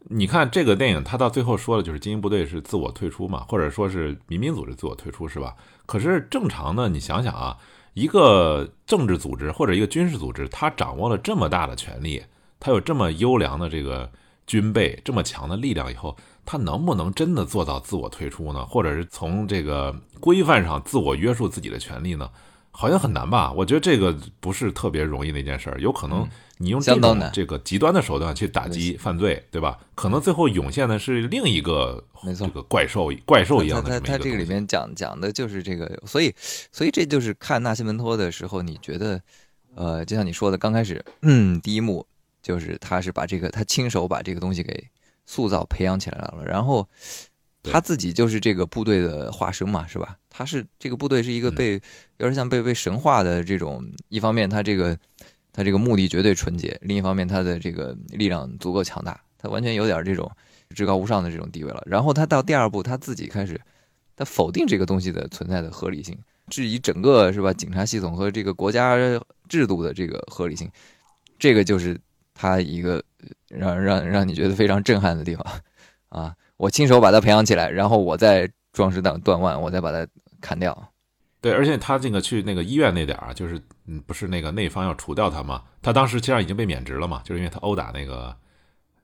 [0.10, 5.56] 你看这个电影，他到最后说的就是精英部队是自我退出嘛，或者说是民兵组织自我退出，是吧？
[5.86, 7.58] 可是正常的，你想想啊，
[7.96, 12.22] 一个政治组织或者一个军事组织，它掌握了这么大的权力，
[12.60, 14.12] 它有这么优良的这个
[14.46, 16.16] 军备，这么强的力量以后，
[16.46, 18.66] 它能不能真的做到自我退出呢？
[18.66, 22.30] 或者是从这个规范上自我约束自己的权利呢？
[22.76, 23.52] 好像很难吧？
[23.54, 29.80] 我觉得这个不是特别容易的一件事儿，有可能你用这种相当这个极端的手段去打击犯罪，对吧？
[29.96, 36.34] 可能最后涌现的是另一个没错这个怪兽怪兽一样的这么一他他这个里面讲讲的就是这个，所以
[36.72, 39.22] 所以这就是看纳西门托的时候，你觉得，
[39.76, 42.06] 呃，就像你说的，刚开始，嗯，第一幕
[42.42, 44.88] 就是他是把这个他亲手把这个东西给
[45.26, 47.35] 塑造培养起来了，然后对
[47.72, 50.18] 他自己就是这个部队的化身嘛，是吧？
[50.30, 51.74] 他是这个部队是一个嗯被
[52.18, 54.98] 有点像被被神化的这种，一方面他这个
[55.54, 60.30] 他这个目的绝对纯洁，另一方面他的这个力量足够强大，他完全有点这种
[60.72, 61.82] 至高无上的这种地位了。
[61.86, 63.60] 然后他到第二步，他自己开始
[64.16, 66.18] 他否定这个东西的存在的合理性，
[66.50, 68.98] 质疑整个是吧警察系统和这个国家
[69.48, 70.70] 制度的这个合理性，
[71.40, 72.00] 这个就是
[72.34, 75.46] 他一个呃让让让你觉得非常震撼的地方
[76.10, 76.36] 啊！
[76.58, 80.08] 我亲手把它培养起来，然后我再壮士断断腕，我再把它
[80.42, 80.90] 砍掉。
[81.42, 85.62] 对，而且他这个去那个医院那点儿啊，就是嗯，不是那个内方要除掉他吗？
[85.82, 88.36] 他当时其实上已经被免职了嘛，就是因为他殴打那个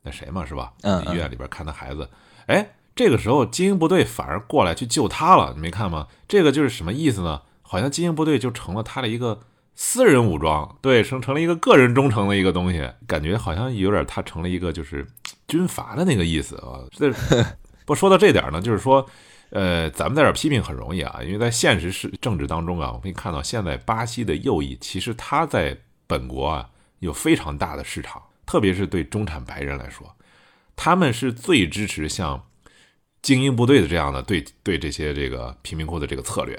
[0.01, 0.73] 那谁嘛，是吧？
[0.81, 2.09] 嗯医院里边看他孩子，
[2.47, 6.07] 哎，这个时候精英部队反而过来去救他了，你没看吗？
[6.27, 7.41] 这个就是什么意思呢？
[7.61, 9.41] 好像精英部队就成了他的一个
[9.75, 15.07] 私人武装，对，成成了一个个人忠诚的一个东西，感觉好像有点他成了一个就是
[15.51, 16.79] 军阀的那个意思啊。
[16.91, 17.13] 这
[17.85, 19.05] 不说到这点呢，就是说。
[19.53, 25.77] 呃，咱们在这批评很容易啊，因为在现实是政治当中啊，我们可以看到现在巴西的右翼其实它在
[26.07, 30.09] 本国啊有非常大的市场，特别是对中产白人来说，
[30.77, 32.41] 他们是最支持像
[33.21, 36.55] 精英部队的这样的对对这些这个贫民窟的这个策略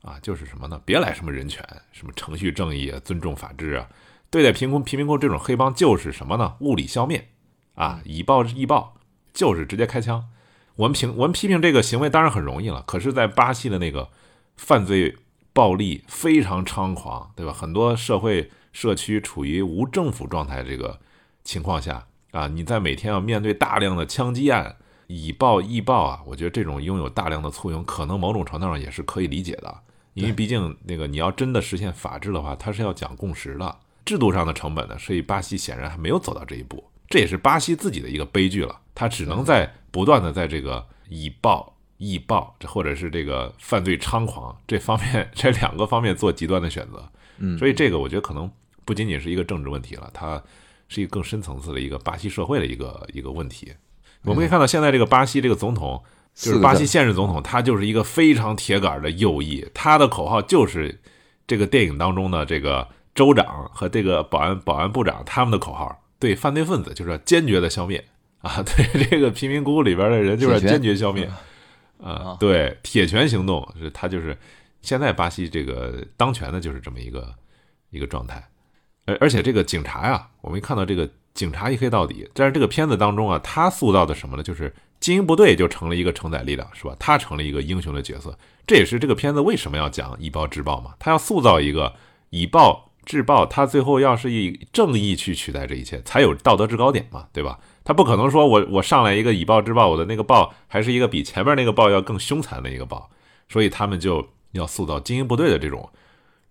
[0.00, 0.80] 啊，就是什么呢？
[0.86, 1.62] 别来什么人权、
[1.92, 3.86] 什么程序正义啊、尊重法治啊，
[4.30, 6.56] 对待贫民贫民窟这种黑帮就是什么呢？
[6.60, 7.28] 物理消灭
[7.74, 8.94] 啊，以暴易暴，
[9.32, 10.28] 就是直接开枪。
[10.76, 14.08] 我们评我们批评这个行为当然很容易了，可是，在巴西的那个
[14.56, 15.16] 犯罪
[15.52, 17.52] 暴力非常猖狂，对吧？
[17.52, 20.98] 很多社会社区处于无政府状态这个
[21.44, 24.76] 情况下啊，你在每天要面对大量的枪击案，
[25.08, 29.82] 以暴易暴啊，我觉得这种拥有大量的簇拥，可能某种程度上也是可以理解的，
[30.14, 36.84] 因为毕竟那个你要真的实现法治的话，它是要讲共识的，制度上的成本呢，所以巴西显然还没有走到这一步。
[37.10, 47.10] 这也是巴西自己的一个悲剧了，他只能在不断的在这个以暴易暴，这或者是这个犯罪猖狂这方面这两个方面做极端的选择。
[47.38, 48.48] 嗯，所以这个我觉得可能
[48.84, 50.40] 不仅仅是一个政治问题了，它
[50.88, 53.72] 是一个更深层次的一个巴西社会的一个一个问题。
[54.22, 56.00] 我们可以看到现在这个巴西这个总统，
[56.34, 61.00] 就是巴西现任总统，他就是一个非常铁杆的右翼，他的口号就是
[61.48, 62.86] 这个电影当中的这个
[63.16, 65.99] 州长和这个保安保安部长他们的口号。
[66.20, 68.04] 对犯罪分子就是要坚决的消灭
[68.42, 68.62] 啊！
[68.62, 71.28] 对这个贫民窟里边的人就是要坚决消灭
[72.00, 72.36] 啊啊！
[72.38, 74.36] 对铁拳行动是他就是
[74.82, 77.34] 现在巴西这个当权的就是这么一个
[77.90, 78.48] 一个状态，
[79.06, 84.42] 而而且这个警察呀，我们一看到这个警察一黑到底，但是这个片子当中啊，他塑造的什么呢？
[84.42, 86.94] 就是精英部队就成了一个承载力量，是吧？
[86.98, 90.94] 他成了一个英雄的角色，这也是这个片子为什么要讲以暴制暴嘛？
[90.98, 91.94] 他要塑造一个
[92.28, 92.89] 以暴。
[93.10, 97.58] 制暴，他最后要是以正义去取代这一切，才有道德制高点嘛，对吧？
[97.82, 103.10] 他不可能说我我上来一个以暴制暴，我的那个暴还是一个比前面那个暴要更凶残的一个暴，
[103.48, 105.90] 所以他们就要塑造精英部队的这种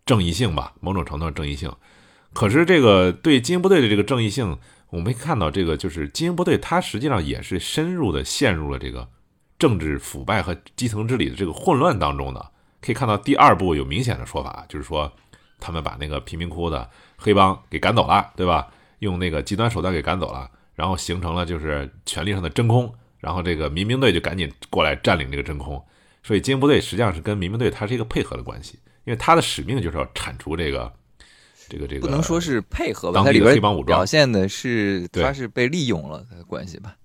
[0.06, 1.72] 正义性吧，某种程度上正义性。
[2.34, 4.58] 可是这个对精英部队的这个正义性，
[4.90, 9.08] 我们看到这个就是精英部队，它实际上也是深入的陷入了这个
[9.58, 12.52] 政治腐败和基层治理的这个混乱当中的。
[12.82, 15.12] 可以看到第二部有明显的说法，就是说
[15.60, 18.68] 他们把那个贫民窟的黑帮给赶走了，对吧？
[19.00, 20.50] 用那个极端手段给赶走了。
[20.76, 25.84] 然后形成了就是权力上的真空，然后这个民兵队就赶紧过来占领这个真空，
[26.24, 30.90] 所以精英部队实际上是跟民兵队它是一个配合的关系，因为它的使命就是要铲除这个
[31.68, 36.96] 这个这个不能说是配合吧，它里边黑帮武装表现的是对他是被利用了的关系吧，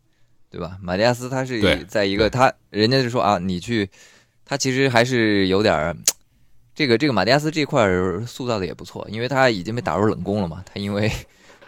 [0.49, 0.79] 对吧？
[0.81, 3.91] 马蒂亚斯他是对在一个他人家就说啊，你去，
[4.45, 5.97] 他其实还是有点儿。
[6.75, 10.63] 这个这个马蒂亚斯这块儿塑造的也不错，因为他已经被打入冷宫了嘛。
[10.67, 11.11] 他因为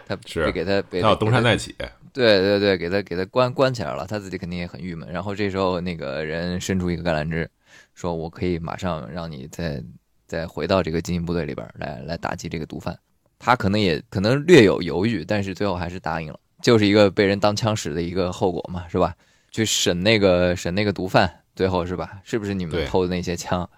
[0.05, 1.73] 他是给他被他要东山再起，
[2.11, 5.09] 对对对，给他给他关关起来了，他自己肯定也很郁闷。
[5.11, 7.49] 然后这时候那个人伸出一个橄榄枝，
[7.95, 9.81] 说我可以马上让你再
[10.25, 12.97] 再回到这个精英部队里边来来打击这个毒贩。
[13.39, 19.15] 他可能也可能略有犹豫，但是最后还是答应了，就是一个被人当枪使的一个后果嘛，是吧？
[19.51, 22.19] 去审那个审那个毒贩，最后是吧？
[22.23, 23.69] 是不是你们偷的那些枪？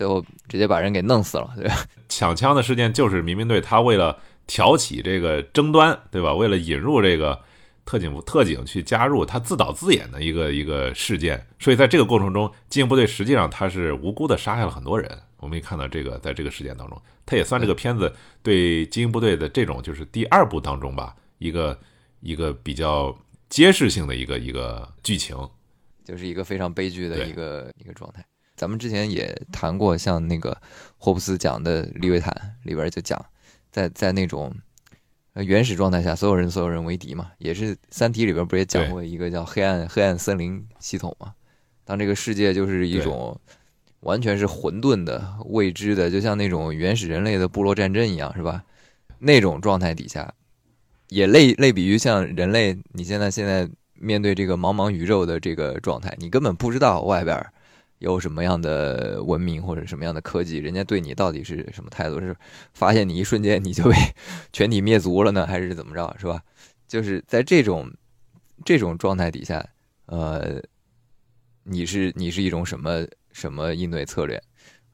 [0.00, 1.76] 最后直接把人给弄死了，对吧？
[2.08, 6.32] 抢枪的事件就是民兵队他为了挑起这个争端，对吧？
[6.32, 7.38] 为了引入这个
[7.84, 11.46] 特警部特警去加入，他自导自演的一个一个事件。
[11.58, 15.06] 所以在这个过程中，精英部队实际上他是无辜的杀害了很多人。
[15.36, 18.10] 我们也看到这个，在这个事件当中，他也算这个片子
[18.42, 21.78] 对精英部队的这种就是第二部当中吧，一个
[22.20, 23.14] 一个比较
[23.50, 25.36] 揭示性的一个一个剧情。
[26.02, 28.24] 就是一个非常悲剧的一个一个状态。
[28.60, 30.54] 咱们之前也谈过，像那个
[30.98, 32.30] 霍布斯讲的《利维坦》
[32.68, 33.18] 里边就讲，
[33.72, 34.54] 在在那种
[35.32, 41.32] 呃原始状态下，所有人所有人为敌嘛，也是《三体》里边不也讲过一个叫黑暗黑暗森林系统嘛？
[41.86, 43.40] 当这个世界就是一种
[44.00, 48.62] 完全是混沌的、未知的，就像那种原始人类的部落战争一样，是吧？
[49.20, 50.34] 那种状态底下，
[51.08, 57.50] 也类类比于像人类，你现在现在面对这个茫茫宇宙的这个状态，你根本不知道外边儿
[58.00, 62.18] 有什么样的文明或者什么样的科技，人家对你到底是什么态度？
[62.18, 62.34] 是
[62.74, 63.96] 发现你一瞬间你就被
[64.52, 66.14] 全体灭族了呢，还是怎么着？
[66.18, 66.42] 是吧？
[66.88, 67.90] 就是在这种
[68.64, 69.64] 这种状态底下，
[70.06, 70.60] 呃，
[71.62, 74.42] 你是你是一种什么什么应对策略？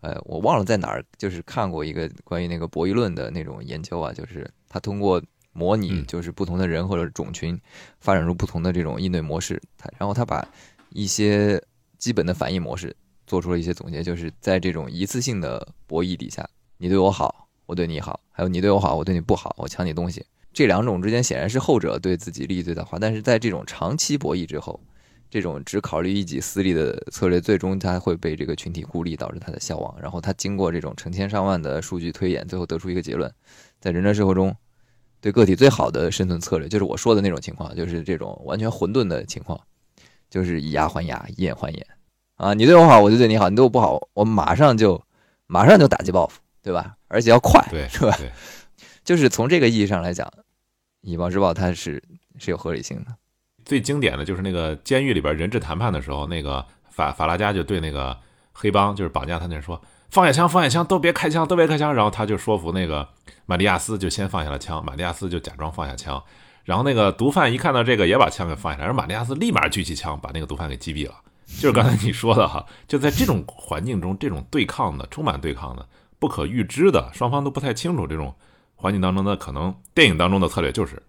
[0.01, 7.59] 呃，我忘了在哪儿，就是看过一个关于那个博弈论的那种研究啊，就是他通过模拟，嗯就是不同的人或者种群
[8.01, 10.47] 发展出不同的这种应对模式，他然后他把
[10.91, 11.61] 一些
[11.99, 12.95] 基本的反应模式
[13.27, 24.81] 做出了一些总结，就是在这种一次性的博弈底下，你对我好，我对你好，还有你对我好，我对你不好，我抢你东西，这两种之间显然是后者对自己利益最大化，但是在这种长期博弈之后。
[25.29, 29.93] 这种只考虑一己私利的策略，最终它会被这个群体孤立，导致它的消亡。
[30.01, 33.31] 然后它经过这种成千上万的数据推演，最后得出一个结论：
[33.81, 34.55] 在人类社会中，
[35.21, 39.61] 对个体最好的生存策略，就是我说的那种情况，就是这种完全混沌的情况，
[40.29, 41.87] 就是以牙还牙，以眼还眼。
[42.37, 45.03] 啊，你对我好，我就对你好；你对我不好，我马上就
[45.47, 46.95] 马上就打击报复，对吧？
[47.09, 48.15] 而且要快，对，是吧？
[48.19, 48.31] 对，
[49.05, 50.31] 就是从这个意义上来讲，
[51.01, 52.03] 以暴制暴它是
[52.39, 53.15] 是有合理性的。
[53.65, 58.17] 最经典的就是那个监狱里边人质谈判的时候，那个法法拉加就对那个
[58.53, 61.95] 黑帮就是绑架他那人说放下枪，放下枪，都别开枪，都别开枪。
[61.95, 63.09] 然后他就说服那个
[63.47, 66.23] 马蒂亚斯就先放下了枪，马蒂亚斯就假装放下枪。
[66.67, 71.15] 然后那个毒贩一看到这个也把枪给放下来，然后马蒂亚斯立马举起枪把那个毒贩给击毙了。
[71.61, 75.89] 就是刚才你说的哈，就在这种环境中，这种对抗的充满对抗的、
[76.19, 78.35] 不可预知的，双方都不太清楚这种
[78.75, 81.01] 环境当中的可能，电影当中的策略就是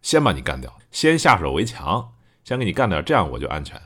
[0.00, 2.08] 先把你干掉，先下手为强，
[2.44, 3.78] 先给你干掉，这样我就安全。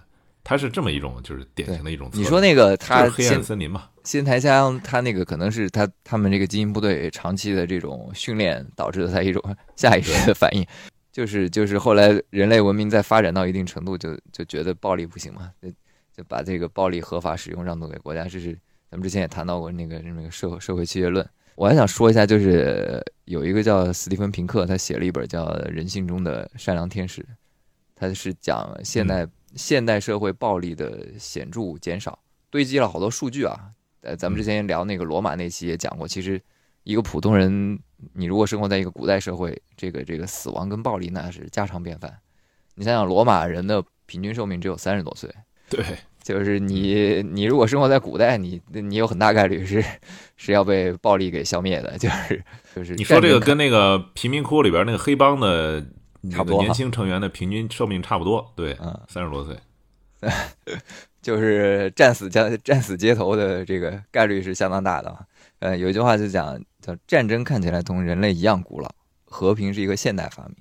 [0.46, 2.22] 它是这么一种，就是典型的一种策略。
[2.22, 3.88] 你说那个他黑暗森林嘛？
[4.04, 9.42] 新台枪，他那个可能是他他们这个精英部队长期的这种训练导致的他一种
[9.74, 10.62] 下意识的反应，
[11.14, 15.70] 就是就是后来人类文明在发展到一定程度就，就觉得暴力不行嘛，就
[16.12, 18.52] 就把这个暴力合法使用让渡给国家，这是
[18.90, 21.24] 咱们之前也谈到过那个那个社会社会契约论。
[21.54, 27.22] 我还想说一下，就是有一个叫斯蒂芬平克，他写了一本叫《人性中的善良天使》，
[27.94, 32.18] 他是讲现代、现代社会暴力的显著减少。
[32.50, 33.70] 堆积了好多数据啊。
[34.00, 36.42] 呃，咱们之前聊那个罗马那期也讲过，其实
[36.84, 37.78] 一个普通人，
[38.12, 42.18] 你如果生活在一个古代社会，这个这个死亡跟暴力那是家常便饭。
[42.76, 45.30] 你想想，罗马人的平均寿命只有三十多岁，
[45.70, 45.84] 对，
[46.22, 49.82] 就是你你如果生活在古代，你你有很大概率是
[50.36, 55.80] 是要被暴力给消灭的，就是就是你说这个跟那个贫民窟里边那个黑帮的
[56.30, 59.56] 差不多年轻成员的平均寿命差不多，对，嗯三十多岁。
[61.24, 65.26] 就是战死街 战死街头的这个概率是相当大的啊。
[65.60, 68.94] 呃，有一句话就讲叫战争看起来同人类一样古老，
[69.24, 70.56] 和平是一个现代发明。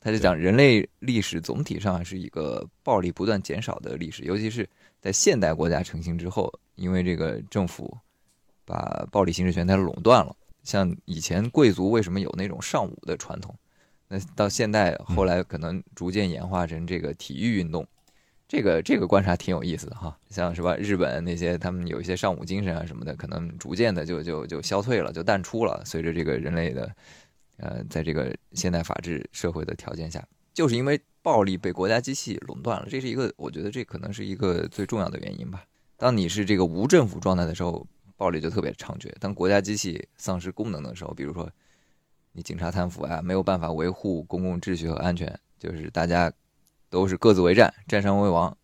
[0.00, 4.66] 他就讲人类历史总体上是一个暴力不断减少的历史，尤其是
[5.02, 7.94] 在现代国家成型之后，因为这个政府
[8.64, 10.34] 把暴力行使权它垄断了。
[10.62, 13.54] 像以前贵族为什么有那种尚武的传统？
[14.08, 17.86] 那到现代后来可能逐渐演化成这个体育运动。
[18.48, 25.82] 这个这个观察挺有意思的哈，像是吧，日本那些他们有一些尚武精神啊什么的，可能逐渐的就就就消退了，就淡出了。
[25.84, 26.94] 随着这个人类的，
[27.56, 30.24] 呃，在这个现代法治社会的条件下，
[30.54, 35.64] 就是因为暴力被国家机器垄断了，这是一个，我觉得这可能是一个最重要的原因吧。
[35.96, 37.84] 当你是这个无政府状态的时候，
[38.16, 41.50] 暴力就特别猖獗；当国家机器丧失功能的时候，比如说
[42.30, 46.32] 你警察贪腐啊，没有办法维护公共秩序和安全，就是大家。
[46.90, 48.56] 都是各自为战，占山为王，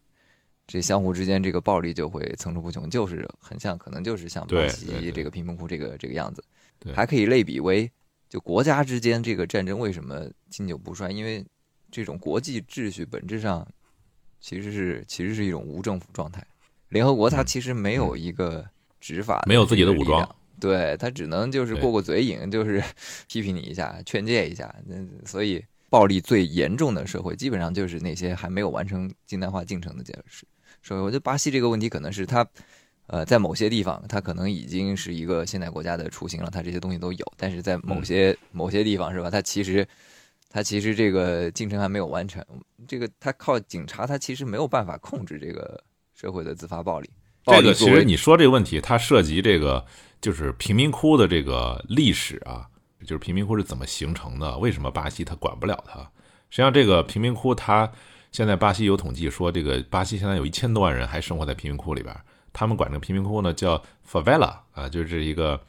[0.66, 6.44] 这相互之间这个暴力就会层出不穷，就是很像，可能就是像巴西这个贫民窟这个这个样子，
[6.94, 7.90] 还可以类比为
[8.28, 11.10] 就国家之间这个战争为什么经久不衰？
[11.10, 11.44] 因为
[11.90, 13.66] 这种国际秩序本质上
[14.40, 16.46] 其实是其实是一种无政府状态，
[16.88, 18.64] 联合国它嗯其实没有一个
[19.00, 20.36] 执法，没有自己的武装。
[20.60, 22.80] 对他只能就是过过嘴瘾，就是
[23.26, 24.72] 批评你一下，劝诫一下。
[24.86, 24.94] 那
[25.26, 30.46] 所以暴力最严重的社会，基本上就是那些还没有完成近代化进程的这社
[30.80, 31.02] 社会。
[31.02, 32.46] 我觉得巴西这个问题可能是它，
[33.08, 37.32] 呃，在某些地方它可能已经是一个现代国家的雏形了，它这些东西都有。
[37.36, 39.28] 但是在某些、某些地方是吧？
[39.28, 39.86] 它其实
[40.48, 42.42] 它其实这个进程还没有完成。
[42.88, 45.78] 这个它靠警察，它其实没有办法控制这个
[46.14, 47.10] 社会的自发暴力。
[47.44, 49.84] 暴这个其实你说这个问题，它涉及这个
[50.22, 52.66] 就是贫民窟的这个历史啊，
[53.04, 54.56] 就是贫民窟是怎么形成的？
[54.58, 56.00] 为什么巴西它管不了它？
[56.50, 57.90] 实际上，这个贫民窟它
[58.30, 62.14] 现在巴西有统计说，这个巴西现在有一千多万人还生活在贫民窟里边，
[62.52, 65.60] 他们管这个贫民窟呢叫 favela 啊，就是一个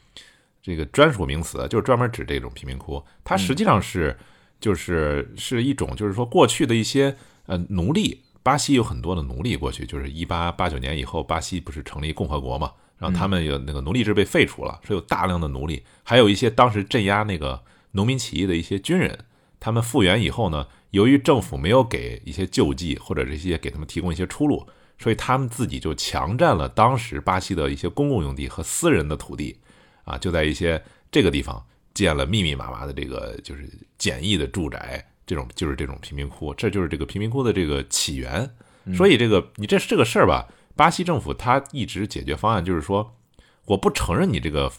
[0.62, 3.04] 这个专属名词，就是专门指这种贫民窟。
[3.24, 4.18] 它实际上是
[4.60, 7.16] 就是是一种就是说过去的一些
[7.46, 8.24] 呃奴隶。
[8.44, 12.74] 巴西有很多的奴隶，过去就是一八八九年以后，巴西不是成立共和国嘛？
[13.04, 19.26] 然后他们有那个奴隶制被废除了，所以有大量的奴隶，还有一些当时镇压那个农民起义的一些军人，
[19.60, 24.66] 他们复员以后呢，由于政府没有给一些救济或者这些给他们提供一些出路，
[24.98, 29.58] 所以他们自己就强占了当时巴西的一些公共用地和私人的土地，
[30.06, 30.82] 啊，就在一些
[31.12, 31.62] 这个地方
[31.94, 35.06] 建了密密麻麻的这个就是简易的住宅。
[35.26, 38.50] 这种就是这种贫民窟，这就是这个贫民窟的这个起源。
[38.94, 40.46] 所以这个你这这个事儿吧，
[40.76, 43.16] 巴西政府他一直解决方案就是说，
[43.66, 44.72] 我不承认你这个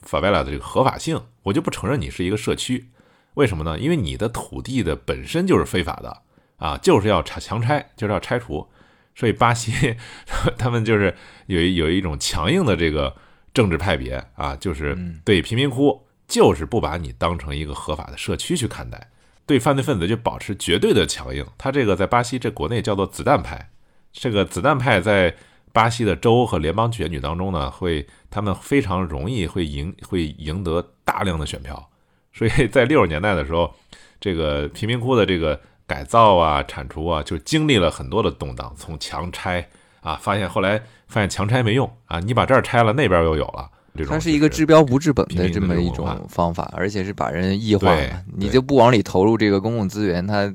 [0.00, 2.90] 法维拉的这个合法性，我就不承认你是一个社区。
[3.34, 3.78] 为什么呢？
[3.78, 6.22] 因为你的土地的本身就是非法的
[6.56, 8.68] 啊，就是要拆强拆，就是要拆除。
[9.14, 9.96] 所以巴西
[10.56, 11.14] 他们就是
[11.46, 13.14] 有一有一种强硬的这个
[13.52, 19.10] 政治派别啊，就是对贫民窟就是不把你当成一个合法的社区去看待。
[19.44, 23.71] 对犯罪分子就保持绝对的强硬，他这个在巴西这国内叫做子弹派，
[24.12, 25.34] 这个子弹派在
[25.72, 31.88] 巴西的州和联邦选举当中呢，会他们非常容易会赢会赢得大量的选票，
[32.32, 33.72] 所以在六十年代的时候，
[34.20, 39.66] 这个贫民窟的这个改造啊、铲除啊，就经历了很多的动荡，从强拆
[40.00, 43.70] 啊，发现后来发现强拆没用啊，你把这儿拆了，那边又有了。
[44.08, 47.94] 它是一个治标不治本的这么一种方法，而且是把人异化。
[48.34, 50.50] 你就不往里投入这个公共资源，它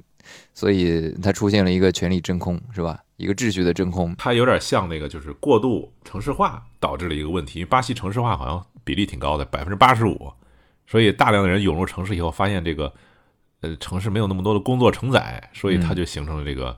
[0.58, 3.00] 所以它出现了一个权力真空，是吧？
[3.18, 4.16] 一个秩序的真空。
[4.18, 7.60] 它有点像那个，就是过度城市化导致了一个问题。
[7.60, 10.34] 因为巴西城市化好像比例挺高的，百分之八十五，
[10.88, 12.92] 所以大量的人涌入城市以后，发现这个
[13.62, 16.76] 呃城市没有那么多的工作承载，所以它就形成了这个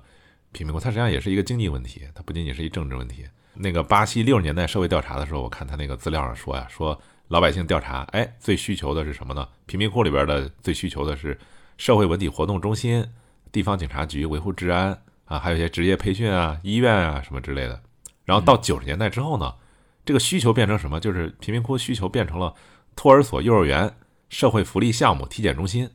[0.52, 0.78] 贫民窟。
[0.78, 3.24] 它实际上也是一个经济问题，它不仅仅是一政治问题。
[3.54, 7.00] 那个巴西六十年代社会调查的时候，我看他那个资料上说呀，说
[7.30, 9.48] 老百姓调查，哎，最需求的是什么呢？
[9.68, 11.40] 贫民窟里边的最需求的是
[11.78, 13.06] 社会文体活动中心、
[13.52, 17.82] 地方警察局维护治安啊，还有一些职业培训啊、医院啊什么之类的。
[18.26, 19.54] 然后到九十年代之后呢，
[20.06, 21.00] 这个需求变成什么？
[21.00, 22.54] 就是贫民窟需求变成了
[22.96, 23.94] 托儿所、幼儿园、
[24.30, 25.90] 社会福利项目、体检中心。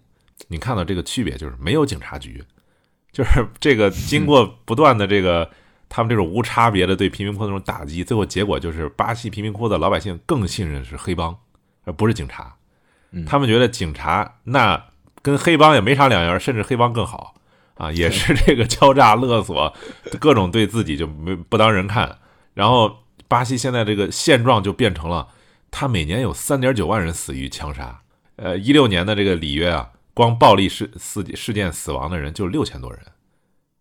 [0.49, 2.45] 你看到这个区别，就是没有警察局，
[3.13, 5.51] 就是这个经过不断的这个。
[5.87, 11.39] 他们这种无差别的对贫民窟那种打击，最后结果就是巴西贫民窟的老百姓更信任是黑帮，
[11.85, 12.57] 而不是警察。
[13.25, 14.87] 他们觉得警察那
[15.23, 17.37] 跟黑帮也没啥两样，甚至黑帮更好
[17.75, 19.75] 啊，也是这个敲诈勒索，
[20.21, 22.19] 各种对自己就没不当人看。
[22.55, 25.29] 然后巴西现在这个现状就变成了，
[25.71, 28.03] 他每年有三点九万人死于枪杀。
[28.37, 33.01] 呃，一六年的这个里约啊，光暴力事事事件死亡的人就六千多人，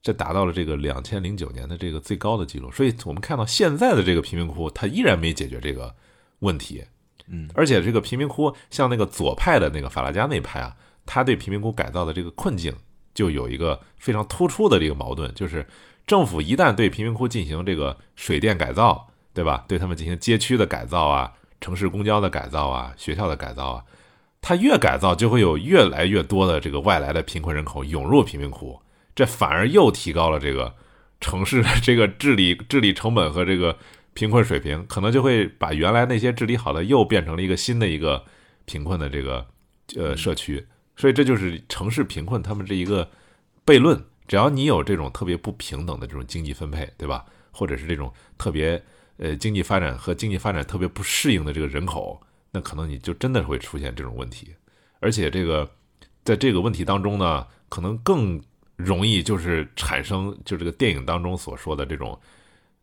[0.01, 2.71] 这达到了这个两千零九年的这个最高的记录。
[2.71, 5.95] 所以我们看到现在的这个贫民窟，它依然没解决这个
[6.39, 6.83] 问题。
[7.27, 10.75] 嗯，而且这个贫民窟，像那个左派的那个法拉加那派啊，
[11.05, 12.75] 他对贫民窟改造的这个困境，
[13.13, 15.65] 就有一个非常突出的这个矛盾，就是
[16.05, 19.65] 政府一旦对贫民窟进行这个水电改造，对吧？
[19.67, 23.83] 对他们进行街区的改造啊，城市公交的改造啊，学校的改造啊，
[24.41, 28.79] 它越改造，就会有越来越多的这个外来的贫困人口涌入贫民窟，
[29.15, 30.73] 这反而又提高了这个
[31.19, 33.77] 城市的这个治理治理成本和这个。
[34.15, 38.23] 贫困水平可能就会把原来那些治理好的又变成了一个新的一个
[38.65, 39.43] 贫困的这个
[39.95, 40.63] 呃社区，
[40.95, 43.09] 所以这就是城市贫困他们这一个
[43.65, 44.03] 悖论。
[44.27, 47.25] 只要你有这种特别不平等的这种经济分配，对吧？
[47.51, 48.81] 或者是这种特别
[49.17, 52.21] 呃经济发展和经济发展特别不适应的这个人口，
[52.51, 54.55] 那可能你就真的会出现这种问题。
[54.99, 55.69] 而且这个
[56.23, 58.41] 在这个问题当中呢，可能更
[58.75, 62.19] 容易就是产生就这个电影当中所说的这种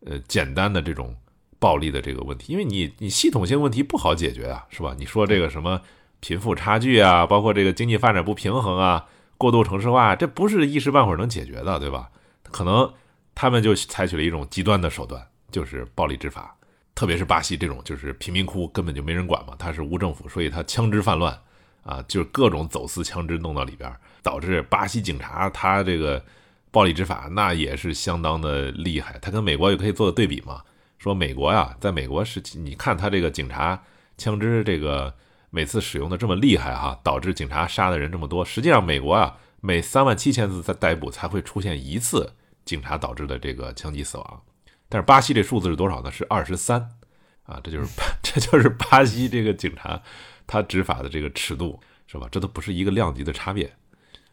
[0.05, 1.15] 呃简单的这种。
[1.61, 4.95] 暴力的这个问题，因为你你系统性问题不好解决啊，是吧？
[4.97, 5.79] 你说这个什么
[6.21, 9.05] 贫富差距啊，包括这个经济发展不平衡啊，
[9.37, 12.09] 过度城市化，这不是一时半会儿能解决的，对吧？
[12.43, 12.93] 可能
[13.35, 16.55] 他们就采取了一种极端的手段，就是暴力执法，
[16.93, 21.37] 特别是巴西这种，就是贫民窟根本就没人管嘛，他是无政府，所以他枪支泛滥
[21.83, 23.91] 啊，就是各种走私枪支弄到里边，
[24.21, 26.23] 导致巴西警察他这个
[26.69, 30.61] 暴力执法那也是相当的厉害，他跟美国也可以做个对比嘛。
[30.99, 33.81] 说美国呀，在美国是，你看他这个警察
[34.17, 35.11] 枪支这个
[35.51, 38.43] 每次使用的这么厉害哈，导致警察杀的人这么多。
[38.43, 42.33] 实际上，美国啊，每三万七千次在逮捕才会出现一次
[42.65, 44.41] 警察导致的这个枪击死亡。
[44.89, 46.11] 但是巴西这数字是多少呢？
[46.11, 46.81] 是二十三
[47.43, 47.87] 啊，这就是
[48.23, 50.01] 这就是巴西这个警察
[50.47, 52.27] 他执法的这个尺度是吧？
[52.31, 53.71] 这都不是一个量级的差别。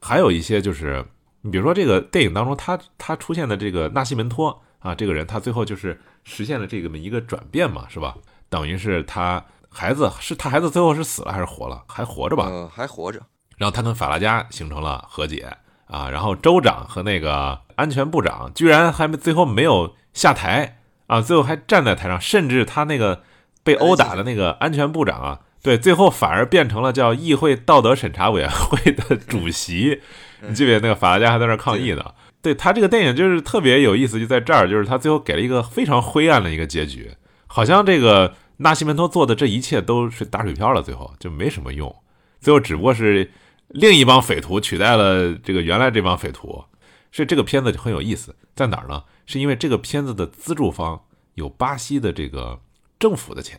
[0.00, 1.04] 还有一些就是，
[1.42, 4.62] 你比如说这个电影当中他他出现的这个纳西门托。
[4.78, 8.16] 啊，这个人他最后就是实现了这个么一个转变嘛，是吧？
[8.48, 11.82] 等于是他孩子是他孩子最后是死了还是活了？
[11.88, 12.46] 还活着吧？
[12.48, 13.20] 嗯，还活着。
[13.56, 15.46] 然后他跟法拉加形成了和解
[15.86, 23.22] 啊，然后州长和那个安全部长居然还没最后没有下台啊，最后还站在台上，甚至他那个
[23.62, 30.00] 被殴打的那个安全部长啊，对，最后反而变成了叫议会道德审查委员会的主席。
[30.40, 32.04] 你记不记得那个法拉加还在那抗议呢？
[32.40, 37.10] 对他这个电影就是特别有意思，就在这儿，就是他最后给了一个非常灰暗的一个结局，
[37.48, 41.94] 好像这个纳西门托做的这一切都是打水漂了，最后就没什么用，
[42.40, 43.30] 最后只不过是
[43.68, 46.64] 另一帮匪徒取代了这个原来这帮匪徒，
[47.10, 49.02] 所以这个片子就很有意思，在哪儿呢？
[49.26, 51.02] 是因为这个片子的资助方
[51.34, 52.60] 有巴西的这个
[52.98, 53.58] 政府的钱，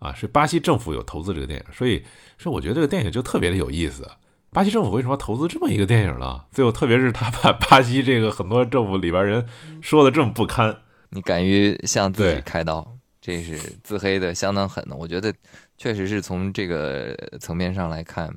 [0.00, 2.04] 啊，是巴西政府有投资这个电影，所以
[2.36, 4.10] 说我觉得这个电影就特别的有意思。
[4.50, 6.44] 巴西政府为什么投资这么一个电影呢？
[6.52, 9.46] 最后，特别是他把巴西这个很多政府里边人
[9.80, 12.93] 说的这么不堪，你敢于向自己开刀，
[13.24, 14.94] 这是自黑的相当狠的。
[14.94, 15.32] 我觉得
[15.78, 18.30] 确实是从这个层面上来看，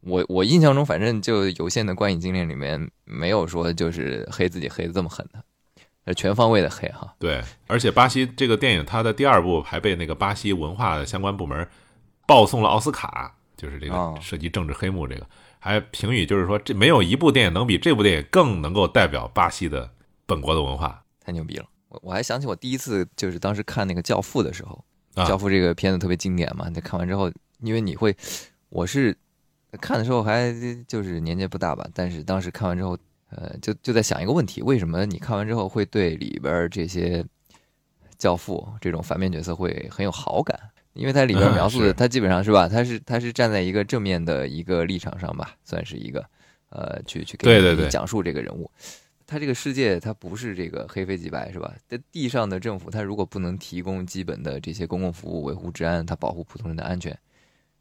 [0.00, 5.44] 我我印象中反正就有限的观影经验里面没有说就是黑自己黑的这么狠的，
[6.06, 7.14] 呃，全方位的黑哈。
[7.18, 11.68] 对，而且巴西这个电影它的第二部还被那个巴西文化的相关部门
[12.26, 15.26] 报送了奥斯卡，就是这个涉及政治黑幕这个。
[15.58, 19.90] 还评语就是说，这没有一部电影能比这部电影更能够代表巴西的
[20.24, 21.66] 本国的文化，太牛逼了！
[21.90, 24.82] 我我还想起我第一次就是当时看那个《教父》的时候，
[25.28, 26.68] 《教父》这个片子特别经典嘛。
[26.68, 27.30] 你看完之后，
[27.60, 28.16] 因为你会，
[28.68, 29.16] 我是
[29.80, 30.54] 看的时候还
[30.86, 32.96] 就是年纪不大吧，但是当时看完之后，
[33.30, 37.24] 呃，就就在想一个问题：为什么你看完之后会对里边这些
[38.18, 40.58] 教父这种反面角色会很有好感？
[40.92, 46.24] 因为它里边描述的，它基本上是吧，它是它是站在一个正面的一个立场上吧，算是一个，
[46.70, 48.70] 呃，去去给你讲述这个人物。
[49.30, 51.72] 他这个世界，它不是这个黑非即白，是吧？
[51.86, 57.16] 在地上的政府，它如果不能提供基本的这些公共服务，维护治安，它保护普通人的安全，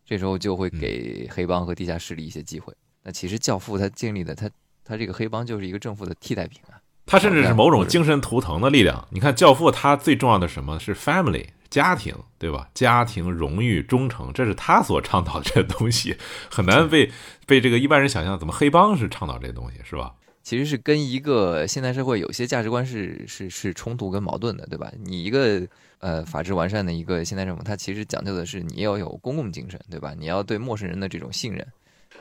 [0.05, 2.71] 这时候就会给黑帮和地下势力一些机会。
[3.01, 4.47] 那其实教父他建立的，他
[4.85, 6.77] 他这个黑帮就是一个政府的替代品啊。
[7.07, 9.07] 他甚至是某种精神图腾的力量。
[9.09, 11.47] 你看教父，他最重要的什么是 family。
[11.71, 12.67] 家庭对吧？
[12.73, 16.17] 家庭荣誉忠诚，这是他所倡导的这东西，
[16.49, 17.11] 很难被
[17.45, 18.39] 被这个一般人想象。
[18.39, 20.15] 怎么黑帮是倡导这东西是吧？
[20.49, 24.91] 其实是跟一个现代社会有些价值观是是是冲突跟矛盾的，对吧？
[24.99, 25.61] 你一个
[25.99, 30.15] 呃法治完善的一个现代政府，它其实讲究的是你要有公共精神，对吧？
[30.17, 31.63] 你要对陌生人的这种信任。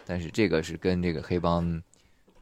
[0.04, 1.82] 但是这个是跟这个黑帮，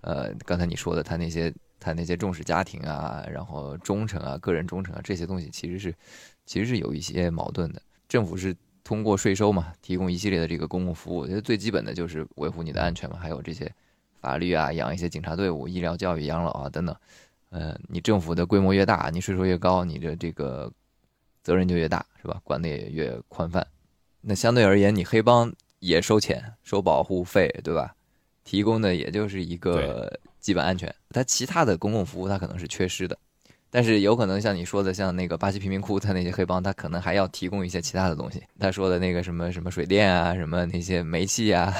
[0.00, 5.94] 呃，刚才你说的他那些他那些重视家庭啊，然后忠诚啊，个人忠诚啊这些东西，其实是。
[6.46, 7.80] 其实是有一些矛盾的。
[8.08, 8.52] 政府是
[8.82, 11.18] 通过税收嘛，提供一系列的这个公共服务。
[11.18, 13.72] 我觉得最基本的就是维护你的安全嘛，还有这些
[14.20, 16.94] 法律啊，养一些警察队伍、医疗、教育、养老啊等等。
[17.51, 20.70] 呃，你政府的规模越大，你税收越高，你的这个
[21.43, 22.40] 责任就越大，是吧？
[22.43, 23.66] 管的也越宽泛。
[24.20, 27.94] 那相对而言，你黑帮也收钱、收保护费，对吧？
[28.44, 33.16] 提供的也就是一个基本安全，它其他的公共服务它可能是缺失的。
[33.70, 38.43] 但是有可能像你说的，像那个巴西贫民窟，他那些黑帮，他可能还要提供一些其他的东西。
[38.59, 41.74] 他说的那个什么什么水电啊，什么那些煤气啊，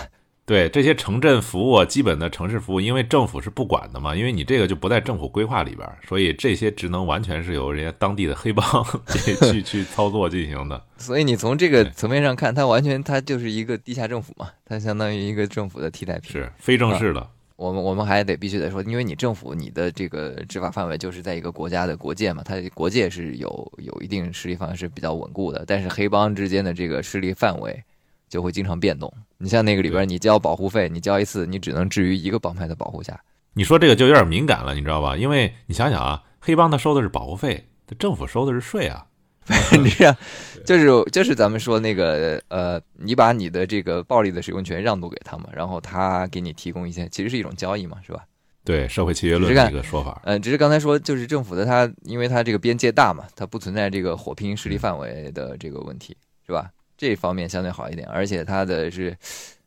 [0.47, 8.65] 对这些城镇服务、基本的城市服务，因为政府是不管的嘛，因为你这个就不在政府规划里边，所以这些职能完全是由人家当地的黑帮
[9.53, 10.81] 去去操作进行的。
[10.99, 17.29] 所以你从这个层面上看，它完全它就是一个地下政府嘛，它相当于一个政府的替代品，是非正式的。
[17.57, 27.83] 我们我们还得必须得说，因为你政府你的这个执法范围就是在一个国家的国界嘛，它国界是有有一定势力范围是比较稳固的，但是黑帮之间的这个势力范围
[28.29, 29.13] 就会经常变动。
[29.39, 33.21] 你像那个里边，你交保护费，你交一次，你只能置于一个帮派的保护下。
[33.55, 35.17] 你说这个就有点敏感了，你知道吧？
[35.17, 37.67] 因为你想想啊，黑帮他收的是保护费，
[37.99, 39.07] 政府收的是税啊。
[39.71, 40.17] 这样，
[40.65, 48.25] 就是就是咱们说那个呃，你把你的这个暴力的使用权让渡给他们，然后他给你提供一些，其实是一种交易嘛，是吧？
[48.65, 50.21] 对，社会契约论的一个说法。
[50.25, 56.69] 嗯，只是刚才说，就是政府的它，因为它这个边界大嘛，它不存在这个火拼势力范围的这个问题，是吧？
[56.97, 59.17] 这方面相对好一点，而且它的是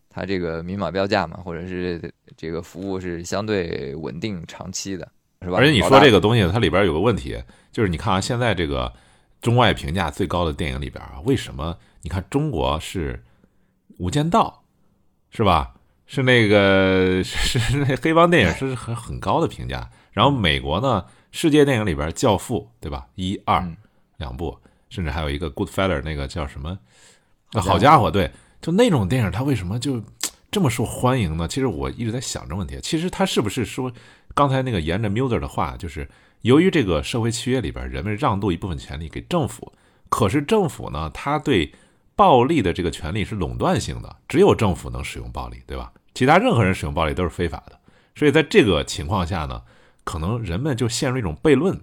[0.10, 5.07] 它这个明码标价嘛，或者是这个服务是相对稳定长期的，
[5.41, 5.57] 是吧？
[5.57, 7.41] 而且你说这个东西，它里边有个问题，
[7.72, 8.93] 就是你看啊，现在这个。
[9.41, 13.14] 中外评价最高的电影里边啊，为什么你看中国是
[13.97, 14.65] 《无间道》，
[15.34, 15.76] 是吧？
[16.06, 19.89] 是那个是那黑帮电影是很很高的评价。
[20.11, 23.07] 然后美国呢，世界电影里边《教父》，对吧？
[23.15, 23.65] 一二
[24.18, 26.77] 两部，甚至还有一个《Goodfeller》，那个叫什么？
[27.54, 28.32] 好家伙，对，
[28.62, 30.04] 就那种电影，它为什么就
[30.52, 31.48] 这么受欢迎呢？
[31.48, 32.80] 其实我一直在想这问题。
[32.82, 33.92] 其实它是不是说
[34.34, 36.10] 刚才那个沿着 Muller 的话，就是？
[36.44, 39.74] 由于这个社会契约里边，人们让渡一部分权利给政府，
[40.08, 41.70] 可是政府呢，他对
[42.16, 45.92] 暴力的这个权利是垄断性的，只有政府能使用暴力，对吧？
[46.14, 47.78] 其他任何人使用暴力都是非法的。
[48.16, 49.64] 所以在这个情况下呢，
[50.06, 51.78] 可能人们就陷入一种悖论：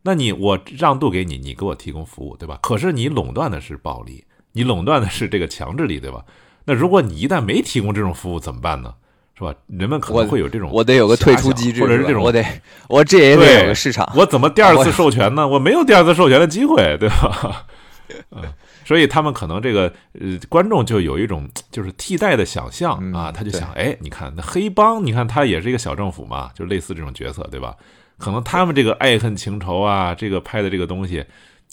[0.00, 2.58] 那你我让渡给你，你给我提供服务，对吧？
[2.62, 6.24] 可是你垄断的是暴力，你垄断的是这个强制力，对吧？
[6.64, 8.94] 那如果你一旦没提供这种服务，怎么办呢？
[9.36, 9.54] 是吧？
[9.68, 12.44] 人们可能会有这种，我得有个退出机制，或者是这种，我得，
[12.88, 14.10] 我这也得有个市场。
[14.16, 15.46] 我怎么第二次授权呢？
[15.46, 17.66] 我没有第二次授权的机会，对吧？
[18.32, 18.42] 嗯，
[18.84, 27.76] 所以他们可能这个呃，观众就有一种就是替代的想象啊，他就想，哎，你看那黑帮，你看他也是一个小政府嘛，就类似这种角色，对吧？
[28.16, 31.24] 可能他们这个爱恨情仇啊，这个拍的这个东西，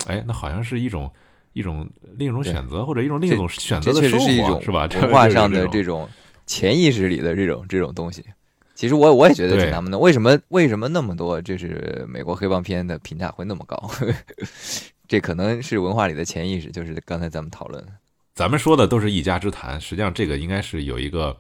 [0.06, 1.12] 哎，那好像是一种
[1.56, 4.88] 一种另一种选择，或者一种另一种选择的生活，是吧？
[5.02, 6.08] 文化上的这种。
[6.48, 8.24] 潜意识里的这种这种东西，
[8.76, 9.98] 其实我我也觉得挺难的。
[9.98, 13.90] 为什么为什么那么多就是美国黑帮片的评价会那么高？
[15.10, 17.84] 这可能是文化里的潜意识，就是刚才咱们讨论，
[18.36, 19.82] 咱们说的都是一家之谈。
[19.82, 21.36] 实际上，这个应该是有一个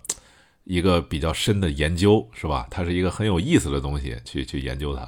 [0.63, 2.65] 一个比较深的研究，是吧？
[2.71, 5.01] 它是一个很有意思的东西，去去研究它。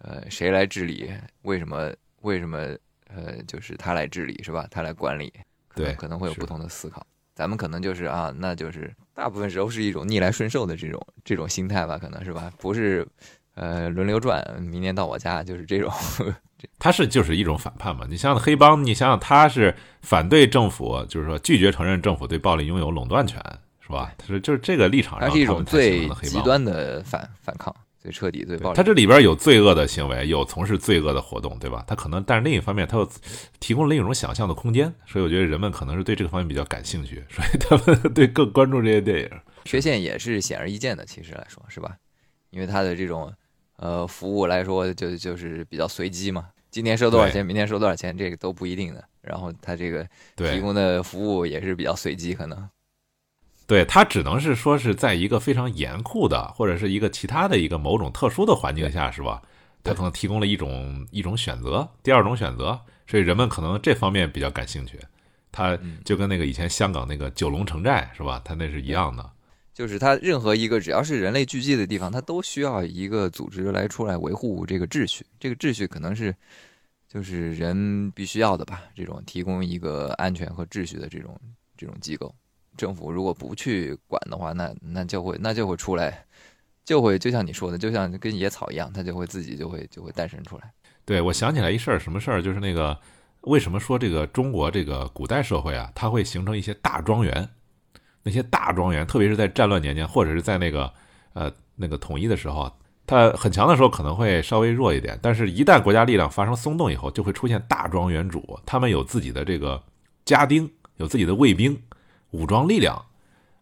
[0.00, 1.10] 呃，谁来治理？
[1.40, 1.90] 为什么
[2.20, 2.76] 为什么
[3.08, 4.66] 呃，就是他来治理，是吧？
[4.70, 5.32] 他来管理，
[5.74, 7.06] 对，可能会有不同的思考。
[7.34, 12.52] 咱们可能就是啊，那就是大部分时候是一种逆来顺受的这种这种心态吧，可能是吧？
[12.58, 13.06] 不是，
[13.54, 15.92] 呃，轮流转，明年到我家就是这种。
[16.80, 18.04] 他是就是一种反叛嘛？
[18.08, 19.72] 你像黑帮，你想想他是
[20.02, 23.40] 反对政府，就是说拒绝承认政府对暴力拥有垄断权，
[23.80, 24.12] 是吧？
[24.18, 27.72] 他是就是这个立场上，他是一种最极端的反反抗。
[28.00, 28.76] 最彻底、最暴力。
[28.76, 31.84] 他这里边有罪恶的行为，有从事罪恶的活动，对吧？
[31.86, 33.10] 他可能，但是另一方面，他又
[33.60, 39.30] 提供了另一种想象的空间，所以我觉得人们可能是对这个方面比较感兴趣，所以他们 对更关注这些电影。
[39.64, 41.96] 缺陷也是显而易见的，其实来说是吧？
[42.50, 43.32] 因为他的这种
[43.76, 49.04] 呃服务来说，就就是比较随机嘛，今天收多少钱，明天收多少钱，这个都不一定的。
[49.20, 50.06] 然后他这个
[50.36, 52.68] 提供的服务也是比较随机，可能。
[53.68, 59.42] 对他只能是说是在一个非常严酷的，或者是一个其他的一个某种特殊的环境下，是吧？
[59.84, 64.98] 他可能提供了一种一种选择，第二种选择，所以人们可能这方面比较感兴趣。
[65.52, 68.40] 他就跟那个以前香港那个九龙城寨是吧？
[68.42, 69.30] 他那是一样的，
[69.74, 75.26] 就是它任何一个只要是人类聚集的地方，它都需要一个组织来出来维护这个秩序。
[75.38, 76.34] 这个秩序可能是
[77.06, 78.82] 就是人必须要的吧？
[78.96, 81.38] 这种提供一个安全和秩序的这种
[81.76, 82.34] 这种机构。
[82.78, 86.24] 政府如果不去管的话，那那就会那就会出来，
[86.84, 90.72] 就会就像你说的，就像跟野草一样，它就会自己就会就会诞生出来。
[91.04, 92.40] 对我想起来一事儿，什么事儿？
[92.40, 92.98] 就是那个
[93.42, 97.48] 为什么说这个中国这个古代社会啊，它会形成一些大庄园？
[98.22, 100.92] 那些大庄园，特别是在战乱年间，或者是在那个
[101.32, 102.70] 呃那个统一的时候，
[103.06, 109.82] 它很强的时候可能会稍微弱一点，但是一旦国家力量发生松动以后，就会出现大庄园主，他们有自己的这个
[110.26, 111.80] 家丁，有自己的卫兵、
[112.30, 113.04] 武装力量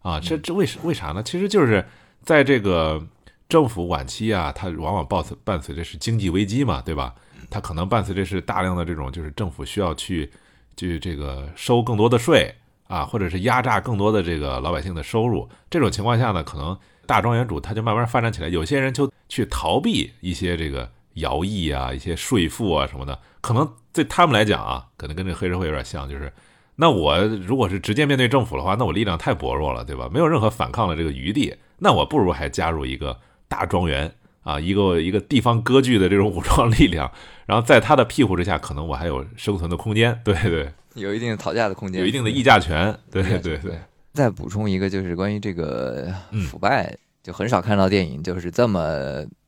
[0.02, 0.20] 啊。
[0.20, 1.22] 这这为为啥呢？
[1.22, 1.84] 其实就是
[2.22, 3.04] 在这个
[3.48, 7.14] 政府晚期啊，它往往伴随伴随着是经济危机嘛，对吧？
[7.48, 10.28] 它可能伴随着是大量的这种，就是政府需要去
[10.76, 12.52] 去这个收更多的税
[12.88, 15.48] 啊，或者是压榨更多的这个老百姓的收入。
[15.70, 16.76] 这种情况下呢，可能
[17.06, 18.48] 大庄园主他就慢慢发展起来。
[18.48, 23.16] 有些人就去逃避一些这个徭役啊、一些税赋啊什么的。
[23.40, 26.32] 可能对他们来讲啊，可能跟这个黑社会有点像，就是
[26.76, 30.08] 那我如果是直接面对政府的话，那我力量太薄弱了，对吧？
[30.12, 34.12] 没有任何反抗的这个余地，那我不如还加入一个大庄园。
[34.46, 37.10] 啊，一个一个地方割据的这种 武装力量，
[37.46, 43.76] 然后在他的庇护之下，可能我还有生存的空间，对对，有一定的讨价的空间，有一定的议价权，对对对。
[44.12, 48.80] 再补充一个，就是关于这个嗯腐败，就很少看到电影就是这么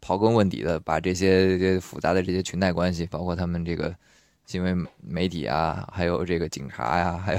[0.04, 3.94] 刨根问底的，把这些这复杂的这些裙带关系，包括他们这个
[4.48, 7.38] 新闻媒体啊，还有这个警察呀，还有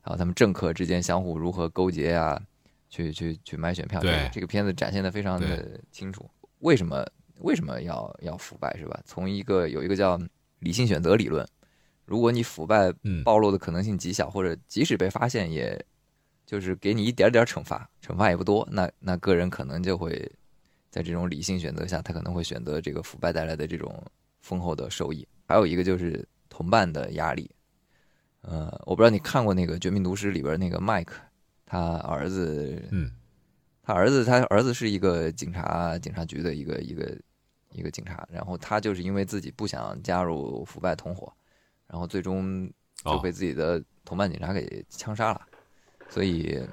[0.00, 2.40] 还有他们政客之间相互如何勾结啊，
[2.88, 6.30] 去去去买选票，对这个片子展现的非常的清楚。
[6.60, 7.04] 为什么
[7.40, 9.00] 为什么要要腐败是吧？
[9.04, 10.16] 从一个有一个叫
[10.60, 11.44] 理性选择理论，
[12.04, 15.84] 如果你腐败嗯暴露的可能性极小，或者即使被发现，也
[16.46, 20.30] 就是给你一点点惩罚，惩罚也不多，那那个人可能就会
[20.88, 23.92] 在这种理性选择下，他可能会选择这个腐败带来的这种
[24.40, 25.26] 丰厚的收益。
[25.46, 26.24] 还有一个就是
[26.54, 27.50] 同伴的压力，
[28.42, 31.20] 呃，我不知道你看过那个《绝命毒师》里边那个麦克，
[31.66, 33.10] 他儿子嗯。
[33.86, 37.18] 他儿子，他儿子是一个警察，警察局的一个一个
[37.70, 41.30] 一个警察，然后他就是因为自己不想加入腐败同伙，
[41.86, 42.66] 然后最终
[43.04, 45.42] 就被自己的同伴警察给枪杀了，
[46.08, 46.66] 所以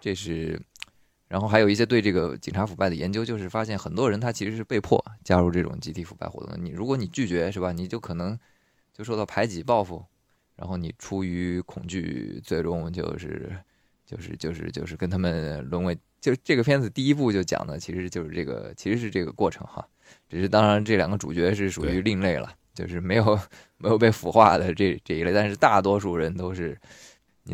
[0.00, 0.58] 这是，
[1.28, 8.38] 然后还有一些对这个警察腐败的研究，就是发现很多人他其实是被迫加入这种集体腐败活动，你如果你拒绝是吧，你就可能
[8.92, 10.04] 就受到排挤报复，
[10.56, 13.56] 然后你出于恐惧，最终就是
[14.06, 15.96] 就是就是就是跟他们沦为。
[16.20, 19.84] 就这个片子第一部就讲的其实就是这个，其实是这个过程哈。
[20.28, 23.38] 只是当然这两个主角是属于另类了，就是没有
[23.78, 26.78] 没有被腐化的这这一类，但是大多数人都是。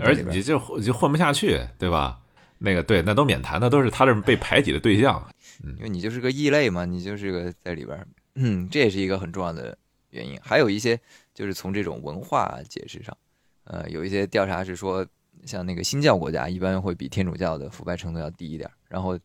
[0.02, 2.20] 而且你就就混不下去，对吧？
[2.59, 5.27] 那个对，那都免谈，那都是他这被排挤的对象。
[5.65, 9.78] 嗯，因为你就是个异类嘛，你就是个在里边，嗯，这也是一个很重要的
[10.10, 10.39] 原因。
[10.43, 11.01] 还有一些
[11.39, 13.16] 就是从这种文化解释上，
[13.65, 15.06] 呃，有一些调查是说。
[15.44, 19.16] 像那个新教国家一般会比天主教的腐败程度要低一点，然后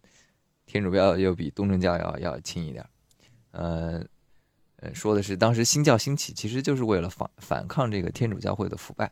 [0.68, 2.85] 天主教又比东正教要要轻一点。
[3.49, 4.06] 呃，
[4.76, 9.11] 呃，说的是当时新教兴起，其实就是为了反反抗这个天主教会的腐败。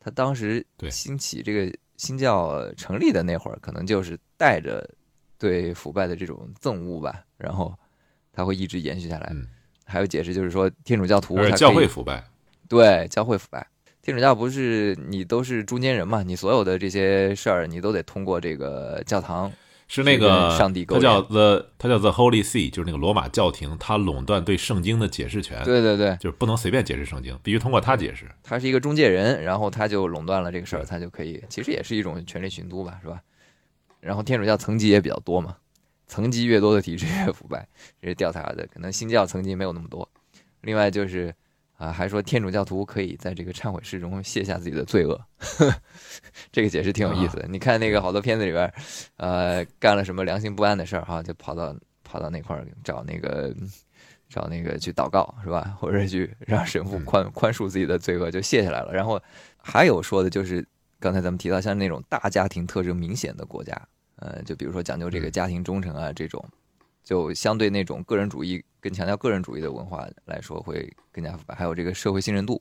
[0.00, 4.92] 他当时兴起这个新教成立的那会儿，可能就是带着
[5.38, 7.72] 对腐败的这种憎恶吧，然后
[8.32, 9.32] 他会一直延续下来。
[9.88, 12.22] 还有解释就是说，天主教徒教会腐败，
[12.68, 13.66] 对教会腐败。
[14.02, 16.22] 天主教不是你都是中间人嘛？
[16.22, 19.50] 你所有的这些事儿，你都得通过这个教堂，
[19.86, 25.62] 是那个上帝，他叫 the，它叫 the Holy See，就是那个罗马教廷，它垄断对圣经的解释权。
[25.64, 28.26] 对对对，就是不能随便解释圣经，必须通过他解释。
[28.42, 33.20] 他是一个中介人，然后他就垄断了这个事儿，他就可以，其实也是一种权力寻租吧，是吧？
[34.00, 35.56] 然后天主教层级也比较多嘛，
[36.08, 37.68] 层级越多的体制越腐败，
[38.02, 40.08] 这是调查的，可能新教层级没有那么多。
[40.62, 41.32] 另外就是。
[41.78, 45.16] 啊，还说天主教徒可以在这个忏悔室中卸下自己的罪恶，
[46.50, 47.46] 这个解释挺有意思的。
[47.46, 48.74] 你看那个好多片子里边，
[49.16, 51.72] 呃，干了什么良心不安的事儿哈，就跑到
[52.02, 53.54] 跑到那块儿找那个
[54.28, 55.76] 找那个去祷告是吧？
[55.78, 58.92] 或者去让神父宽宽恕自己的罪恶，就卸下来了。
[58.92, 59.22] 然后
[59.56, 60.66] 还有说的就是
[60.98, 63.80] 刚才咱们提到像那种大家庭特征明显的国家，
[64.18, 66.44] 呃，就比如说讲究这个家庭忠诚啊这种。
[67.04, 71.54] 就相对那种个人主义更强调个人主义的文化来说，会更加腐败。
[71.54, 72.60] 还有这个社会信任度，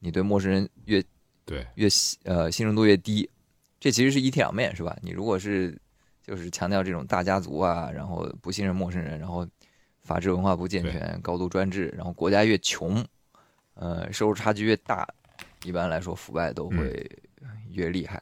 [0.00, 1.00] 你对陌生人越
[1.44, 1.86] 对越
[2.24, 3.30] 呃信任度越低，
[3.78, 4.98] 这其实是一体两面，是吧？
[5.00, 5.78] 你如果是
[6.24, 9.46] 就是强调这种大家族啊，然后不信任陌生人，然后
[10.00, 13.06] 法治文化不健全，高度专制，然后国家越穷，
[13.74, 15.06] 呃，收入差距越大，
[15.62, 17.08] 一般来说腐败都会
[17.70, 18.20] 越厉害。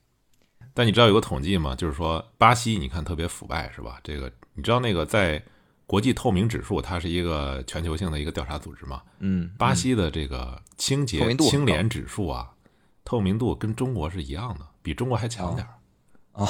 [0.74, 1.74] 但你知道有个统计吗？
[1.74, 3.98] 就是说巴西，你看特别腐败，是吧？
[4.02, 4.30] 这个。
[4.54, 5.42] 你知道那个在
[5.86, 9.00] 国际透明指数，它是一个全球性的一个调查组织嘛？
[9.20, 12.50] 嗯，巴西的这个清洁清廉指数啊，
[13.04, 15.72] 透明度跟中国是一样的，比中国还强点儿。
[16.32, 16.46] 啊，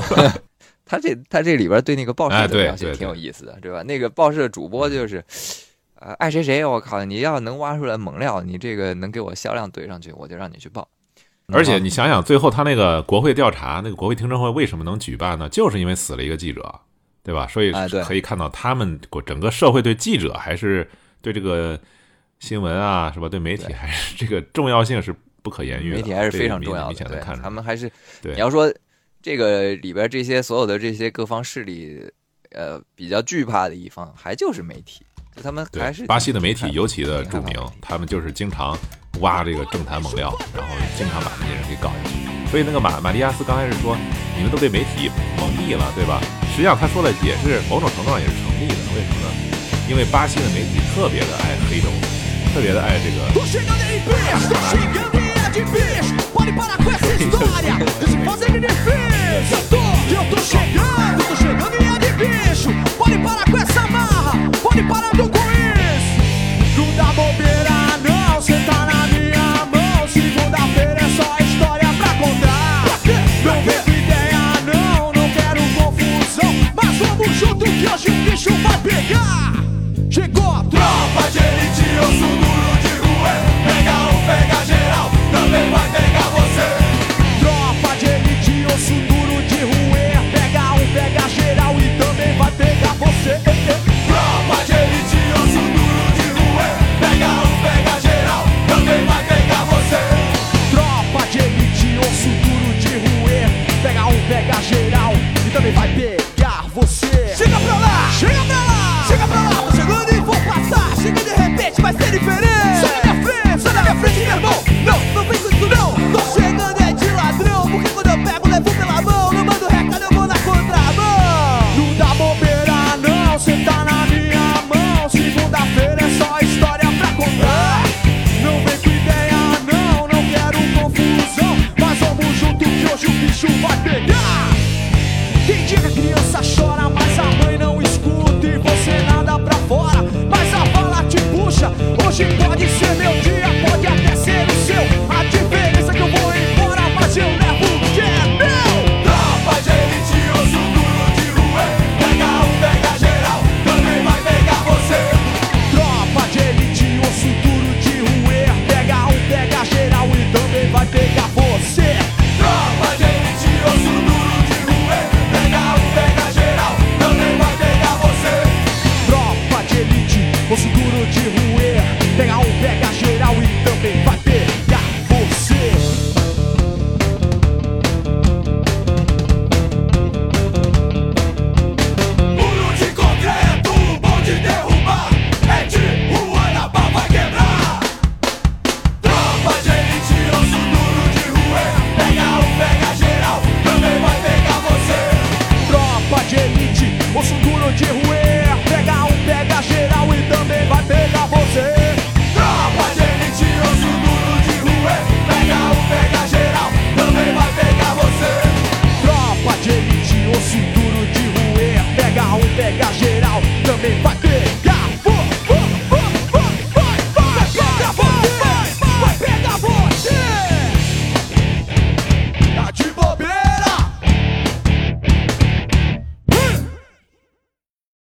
[0.84, 3.82] 他这他这里边对那个报社的表现挺有意思的，对吧？
[3.82, 5.22] 那个报社主播就是
[5.94, 10.88] 呃，爱谁谁，我靠，你要能挖出来猛料，你这个能给我销量怼上去，我就让你去报。
[11.52, 15.48] 而且你想想，最后他那个国会调查，那个国会听证会为什么能举办呢？
[15.48, 16.80] 就是因为死了一个记者，
[17.22, 17.46] 对吧？
[17.46, 17.72] 所以
[18.04, 20.88] 可以看到他们整个社会对记者还是
[21.22, 21.78] 对这个
[22.40, 23.28] 新闻啊，是吧？
[23.28, 27.44] 对媒体还是 这个重要性是不可言喻的，媒体还是非常重要的，对明显的看出来。
[27.44, 27.90] 他们还是
[28.20, 28.72] 对你要说
[29.22, 32.04] 这个里边这些所有的这些各方势力，
[32.50, 35.04] 呃，比较惧怕的一方还就是媒体，
[35.34, 38.76] 就他们还是对巴西的媒体尤其的著名他们就是经常
[39.20, 42.16] 挖这个政坛猛料，然后经常把这些人给搞下去。
[42.50, 43.96] 所以那个马马蒂亚斯刚开始说
[44.36, 46.20] 你们都被媒体蒙蔽了，对吧？
[46.52, 49.28] 实际上他说的也是某种程度上也是成立的，为什么呢？
[49.88, 53.18] 因为巴西的媒体特别的爱黑东西，特别的爱这个
[73.46, 76.52] Não vendo ideia, não, não quero confusão.
[76.74, 79.52] Mas vamos junto que hoje o bicho vai pegar.
[80.10, 82.65] Chegou a tropa de elite, osso duro de